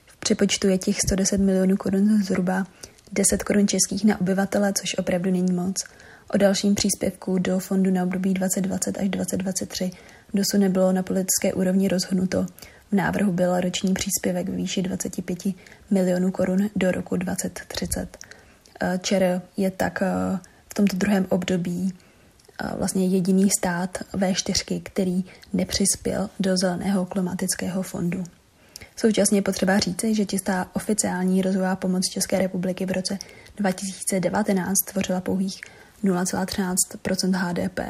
V 0.06 0.16
přepočtu 0.16 0.68
je 0.68 0.78
těch 0.78 1.00
110 1.00 1.38
milionů 1.38 1.76
korun 1.76 2.22
zhruba 2.22 2.66
10 3.12 3.42
korun 3.42 3.68
českých 3.68 4.04
na 4.04 4.20
obyvatele, 4.20 4.72
což 4.72 4.98
opravdu 4.98 5.30
není 5.30 5.52
moc. 5.52 5.76
O 6.34 6.38
dalším 6.38 6.74
příspěvku 6.74 7.38
do 7.38 7.58
fondu 7.58 7.90
na 7.90 8.02
období 8.02 8.34
2020 8.34 8.98
až 8.98 9.08
2023 9.08 9.90
dosud 10.34 10.58
nebylo 10.58 10.92
na 10.92 11.02
politické 11.02 11.54
úrovni 11.54 11.88
rozhodnuto. 11.88 12.46
V 12.92 12.94
návrhu 12.94 13.32
byl 13.32 13.60
roční 13.60 13.94
příspěvek 13.94 14.48
ve 14.48 14.56
výši 14.56 14.82
25 14.82 15.38
milionů 15.90 16.30
korun 16.30 16.70
do 16.76 16.90
roku 16.92 17.16
2030. 17.16 18.18
Eh, 18.80 18.98
ČR 19.02 19.42
je 19.56 19.70
tak 19.70 20.02
eh, 20.02 20.38
v 20.68 20.74
tomto 20.74 20.96
druhém 20.96 21.26
období 21.28 21.92
vlastně 22.78 23.06
jediný 23.06 23.50
stát 23.58 23.98
V4, 24.14 24.80
který 24.82 25.24
nepřispěl 25.52 26.30
do 26.40 26.56
Zeleného 26.56 27.06
klimatického 27.06 27.82
fondu. 27.82 28.24
Současně 28.96 29.38
je 29.38 29.42
potřeba 29.42 29.78
říci, 29.78 30.14
že 30.14 30.26
čistá 30.26 30.70
oficiální 30.72 31.42
rozvojová 31.42 31.76
pomoc 31.76 32.08
České 32.08 32.38
republiky 32.38 32.86
v 32.86 32.90
roce 32.90 33.18
2019 33.56 34.78
tvořila 34.92 35.20
pouhých 35.20 35.60
0,13% 36.04 37.32
HDP, 37.34 37.80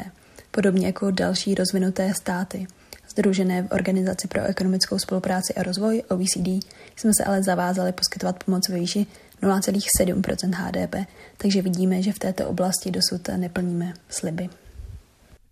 podobně 0.51 0.87
jako 0.87 1.11
další 1.11 1.55
rozvinuté 1.55 2.15
státy. 2.15 2.67
Združené 3.09 3.63
v 3.63 3.71
Organizaci 3.71 4.29
pro 4.29 4.43
ekonomickou 4.43 4.99
spolupráci 4.99 5.55
a 5.55 5.63
rozvoj 5.63 6.03
OECD 6.09 6.65
jsme 6.97 7.11
se 7.17 7.25
ale 7.25 7.43
zavázali 7.43 7.93
poskytovat 7.93 8.45
pomoc 8.45 8.69
ve 8.69 8.79
výši 8.79 9.07
0,7 9.43 10.55
HDP, 10.55 11.09
takže 11.37 11.63
vidíme, 11.63 12.03
že 12.03 12.13
v 12.13 12.19
této 12.19 12.49
oblasti 12.49 12.91
dosud 12.91 13.29
neplníme 13.37 13.95
sliby. 14.09 14.49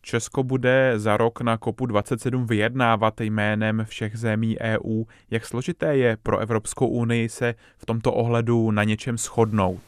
Česko 0.03 0.43
bude 0.43 0.93
za 0.97 1.17
rok 1.17 1.41
na 1.41 1.57
kopu 1.57 1.87
27 1.87 2.47
vyjednávat 2.47 3.21
jménem 3.21 3.85
všech 3.89 4.17
zemí 4.17 4.57
EU. 4.61 5.05
Jak 5.31 5.47
složité 5.47 5.97
je 5.97 6.17
pro 6.23 6.39
Evropskou 6.39 6.89
unii 6.89 7.29
se 7.29 7.55
v 7.79 7.87
tomto 7.87 8.13
ohledu 8.13 8.71
na 8.71 8.85
něčem 8.85 9.19
shodnout? 9.19 9.81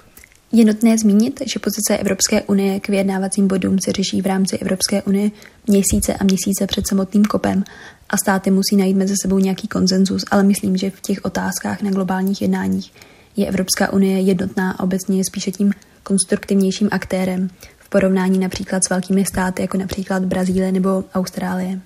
Je 0.52 0.64
nutné 0.64 0.98
zmínit, 0.98 1.42
že 1.52 1.58
pozice 1.58 1.98
Evropské 1.98 2.42
unie 2.42 2.80
k 2.80 2.88
vyjednávacím 2.88 3.48
bodům 3.48 3.78
se 3.84 3.92
řeší 3.92 4.22
v 4.22 4.26
rámci 4.26 4.58
Evropské 4.58 5.02
unie 5.02 5.30
měsíce 5.66 6.14
a 6.14 6.24
měsíce 6.24 6.66
před 6.66 6.88
samotným 6.88 7.24
kopem 7.24 7.64
a 8.08 8.16
státy 8.16 8.50
musí 8.50 8.76
najít 8.76 8.96
mezi 8.96 9.14
sebou 9.22 9.38
nějaký 9.38 9.68
konsenzus, 9.68 10.24
ale 10.30 10.42
myslím, 10.42 10.76
že 10.76 10.90
v 10.90 11.00
těch 11.00 11.24
otázkách 11.24 11.82
na 11.82 11.90
globálních 11.90 12.42
jednáních 12.42 12.92
je 13.36 13.46
Evropská 13.46 13.92
unie 13.92 14.20
jednotná 14.20 14.70
a 14.70 14.82
obecně 14.82 15.18
je 15.18 15.24
spíše 15.24 15.50
tím 15.50 15.72
konstruktivnějším 16.02 16.88
aktérem 16.90 17.50
porovnání 17.92 18.38
například 18.38 18.84
s 18.84 18.90
velkými 18.90 19.24
státy, 19.24 19.62
jako 19.62 19.78
například 19.78 20.24
Brazílie 20.24 20.72
nebo 20.72 21.04
Austrálie. 21.14 21.80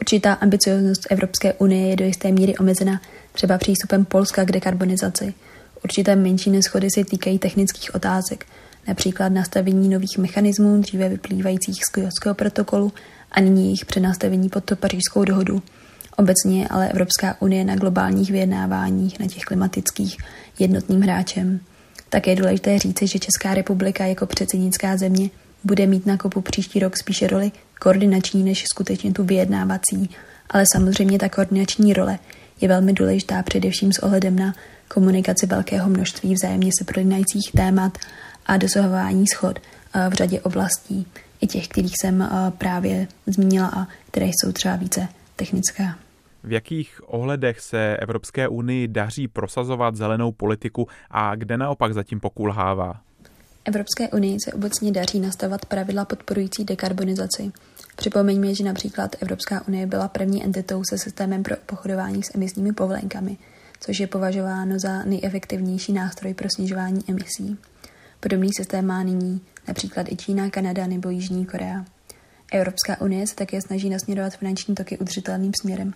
Určitá 0.00 0.32
ambicioznost 0.32 1.06
Evropské 1.10 1.52
unie 1.52 1.88
je 1.88 1.96
do 1.96 2.04
jisté 2.04 2.32
míry 2.32 2.56
omezena 2.56 3.00
třeba 3.32 3.58
přístupem 3.58 4.04
Polska 4.04 4.44
k 4.44 4.52
dekarbonizaci. 4.52 5.34
Určité 5.84 6.16
menší 6.16 6.50
neschody 6.50 6.88
se 6.90 7.04
týkají 7.04 7.38
technických 7.38 7.94
otázek, 7.94 8.46
například 8.88 9.28
nastavení 9.28 9.88
nových 9.88 10.18
mechanismů 10.18 10.80
dříve 10.80 11.08
vyplývajících 11.08 11.80
z 11.88 11.92
Kyotského 11.92 12.34
protokolu 12.34 12.92
a 13.32 13.40
nyní 13.40 13.64
jejich 13.64 13.84
přenastavení 13.84 14.48
pod 14.48 14.64
to 14.64 14.76
pařížskou 14.76 15.24
dohodu. 15.24 15.62
Obecně 16.16 16.68
ale 16.68 16.88
Evropská 16.88 17.36
unie 17.40 17.64
na 17.64 17.76
globálních 17.76 18.30
vyjednáváních 18.30 19.20
na 19.20 19.26
těch 19.26 19.42
klimatických 19.42 20.16
jednotným 20.58 21.00
hráčem. 21.00 21.60
Také 22.08 22.30
je 22.30 22.36
důležité 22.36 22.78
říci, 22.78 23.06
že 23.06 23.18
Česká 23.18 23.54
republika 23.54 24.04
jako 24.04 24.26
předsednická 24.26 24.96
země 24.96 25.30
bude 25.64 25.86
mít 25.86 26.06
na 26.06 26.16
kopu 26.16 26.40
příští 26.40 26.78
rok 26.78 26.96
spíše 26.96 27.26
roli 27.26 27.52
koordinační 27.80 28.44
než 28.44 28.64
skutečně 28.66 29.12
tu 29.12 29.24
vyjednávací, 29.24 30.10
ale 30.50 30.64
samozřejmě 30.72 31.18
ta 31.18 31.28
koordinační 31.28 31.92
role 31.92 32.18
je 32.60 32.68
velmi 32.68 32.92
důležitá 32.92 33.42
především 33.42 33.92
s 33.92 33.98
ohledem 33.98 34.36
na 34.36 34.54
komunikaci 34.88 35.46
velkého 35.46 35.90
množství 35.90 36.34
vzájemně 36.34 36.70
se 36.78 36.84
prolínajících 36.84 37.52
témat 37.56 37.98
a 38.46 38.56
dosahování 38.56 39.26
schod 39.26 39.58
eh, 39.58 40.10
v 40.10 40.12
řadě 40.12 40.40
oblastí, 40.40 41.06
i 41.40 41.46
těch, 41.46 41.68
kterých 41.68 41.94
jsem 42.00 42.22
eh, 42.22 42.28
právě 42.58 43.08
zmínila 43.26 43.66
a 43.66 43.86
které 44.10 44.26
jsou 44.26 44.52
třeba 44.52 44.76
více 44.76 45.08
technická. 45.36 46.03
V 46.44 46.52
jakých 46.52 47.00
ohledech 47.06 47.60
se 47.60 47.96
Evropské 47.96 48.48
unii 48.48 48.88
daří 48.88 49.28
prosazovat 49.28 49.96
zelenou 49.96 50.32
politiku 50.32 50.88
a 51.10 51.34
kde 51.34 51.56
naopak 51.56 51.94
zatím 51.94 52.20
pokulhává? 52.20 53.00
Evropské 53.64 54.08
unii 54.08 54.36
se 54.44 54.52
obecně 54.52 54.92
daří 54.92 55.20
nastavovat 55.20 55.66
pravidla 55.66 56.04
podporující 56.04 56.64
dekarbonizaci. 56.64 57.52
Připomeňme, 57.96 58.54
že 58.54 58.64
například 58.64 59.16
Evropská 59.20 59.68
unie 59.68 59.86
byla 59.86 60.08
první 60.08 60.44
entitou 60.44 60.82
se 60.84 60.98
systémem 60.98 61.42
pro 61.42 61.56
pochodování 61.66 62.22
s 62.22 62.34
emisními 62.34 62.72
povolenkami, 62.72 63.36
což 63.80 64.00
je 64.00 64.06
považováno 64.06 64.78
za 64.78 65.02
nejefektivnější 65.02 65.92
nástroj 65.92 66.34
pro 66.34 66.48
snižování 66.56 67.00
emisí. 67.08 67.58
Podobný 68.20 68.48
systém 68.56 68.86
má 68.86 69.02
nyní 69.02 69.40
například 69.68 70.12
i 70.12 70.16
Čína, 70.16 70.50
Kanada 70.50 70.86
nebo 70.86 71.10
Jižní 71.10 71.46
Korea. 71.46 71.84
Evropská 72.52 73.00
unie 73.00 73.26
se 73.26 73.34
také 73.34 73.60
snaží 73.60 73.90
nasměrovat 73.90 74.36
finanční 74.36 74.74
toky 74.74 74.98
udržitelným 74.98 75.52
směrem 75.60 75.94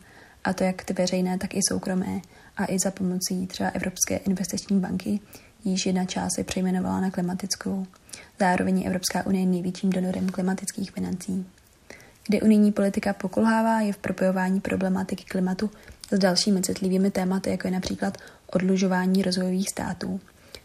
a 0.49 0.53
to 0.53 0.65
jak 0.65 0.85
ty 0.85 0.93
veřejné, 0.93 1.39
tak 1.39 1.55
i 1.55 1.61
soukromé, 1.69 2.21
a 2.57 2.73
i 2.73 2.79
za 2.85 2.91
pomocí 2.91 3.47
třeba 3.47 3.69
Evropské 3.69 4.17
investiční 4.17 4.81
banky, 4.81 5.21
již 5.65 5.87
jedna 5.87 6.05
část 6.05 6.39
je 6.39 6.45
přejmenovala 6.45 7.01
na 7.01 7.11
klimatickou. 7.11 7.87
Zároveň 8.41 8.79
je 8.79 8.87
Evropská 8.87 9.27
unie 9.27 9.47
největším 9.47 9.91
donorem 9.91 10.29
klimatických 10.29 10.91
financí. 10.91 11.47
Kde 12.29 12.41
unijní 12.41 12.73
politika 12.73 13.13
pokulhává, 13.13 13.81
je 13.81 13.93
v 13.93 13.99
propojování 13.99 14.61
problematiky 14.61 15.25
klimatu 15.25 15.71
s 16.11 16.19
dalšími 16.19 16.63
citlivými 16.63 17.11
tématy, 17.11 17.51
jako 17.51 17.67
je 17.67 17.73
například 17.73 18.19
odlužování 18.53 19.23
rozvojových 19.23 19.69
států. 19.69 20.21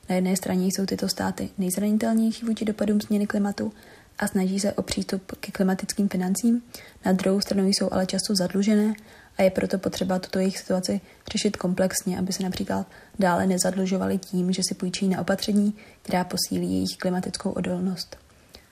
Na 0.10 0.16
jedné 0.16 0.36
straně 0.36 0.66
jsou 0.68 0.86
tyto 0.86 1.10
státy 1.10 1.50
nejzranitelnější 1.58 2.46
vůči 2.46 2.66
dopadům 2.66 3.02
změny 3.02 3.28
klimatu 3.28 3.74
a 4.20 4.28
snaží 4.28 4.60
se 4.60 4.74
o 4.74 4.82
přístup 4.82 5.32
ke 5.40 5.52
klimatickým 5.52 6.10
financím, 6.10 6.62
na 7.06 7.12
druhou 7.12 7.42
stranu 7.42 7.68
jsou 7.68 7.94
ale 7.94 8.06
často 8.06 8.36
zadlužené 8.36 8.94
a 9.38 9.44
je 9.44 9.52
proto 9.52 9.78
potřeba 9.78 10.20
tuto 10.20 10.40
jejich 10.40 10.60
situaci 10.60 11.02
řešit 11.32 11.58
komplexně, 11.58 12.20
aby 12.20 12.34
se 12.34 12.44
například 12.44 12.88
dále 13.20 13.48
nezadlužovali 13.48 14.18
tím, 14.18 14.52
že 14.52 14.62
si 14.68 14.76
půjčí 14.76 15.08
na 15.08 15.22
opatření, 15.22 15.74
která 16.02 16.24
posílí 16.24 16.74
jejich 16.74 16.98
klimatickou 16.98 17.52
odolnost. 17.52 18.18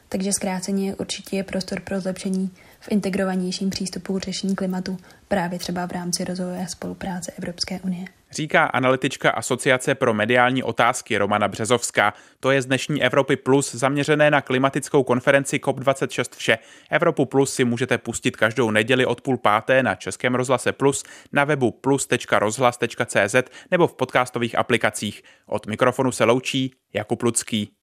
Takže 0.09 0.33
zkráceně 0.33 0.95
určitě 0.95 1.35
je 1.35 1.43
prostor 1.43 1.79
pro 1.79 2.01
zlepšení 2.01 2.51
v 2.79 2.91
integrovanějším 2.91 3.69
přístupu 3.69 4.19
k 4.19 4.23
řešení 4.23 4.55
klimatu 4.55 4.97
právě 5.27 5.59
třeba 5.59 5.87
v 5.87 5.91
rámci 5.91 6.23
rozvojové 6.23 6.67
spolupráce 6.67 7.31
Evropské 7.31 7.79
unie. 7.79 8.20
Říká 8.31 8.65
analytička 8.65 9.31
Asociace 9.31 9.95
pro 9.95 10.13
mediální 10.13 10.63
otázky 10.63 11.17
Romana 11.17 11.47
Březovská. 11.47 12.13
To 12.39 12.51
je 12.51 12.61
z 12.61 12.65
dnešní 12.65 13.03
Evropy 13.03 13.35
Plus 13.35 13.75
zaměřené 13.75 14.31
na 14.31 14.41
klimatickou 14.41 15.03
konferenci 15.03 15.57
COP26 15.57 16.35
vše. 16.35 16.57
Evropu 16.89 17.25
Plus 17.25 17.53
si 17.53 17.65
můžete 17.65 17.97
pustit 17.97 18.35
každou 18.35 18.71
neděli 18.71 19.05
od 19.05 19.21
půl 19.21 19.37
páté 19.37 19.83
na 19.83 19.95
Českém 19.95 20.35
rozhlase 20.35 20.71
Plus, 20.71 21.03
na 21.31 21.43
webu 21.43 21.71
plus.rozhlas.cz 21.71 23.35
nebo 23.71 23.87
v 23.87 23.93
podcastových 23.93 24.57
aplikacích. 24.57 25.23
Od 25.45 25.67
mikrofonu 25.67 26.11
se 26.11 26.23
loučí 26.23 26.73
Jakub 26.93 27.23
Lucký. 27.23 27.71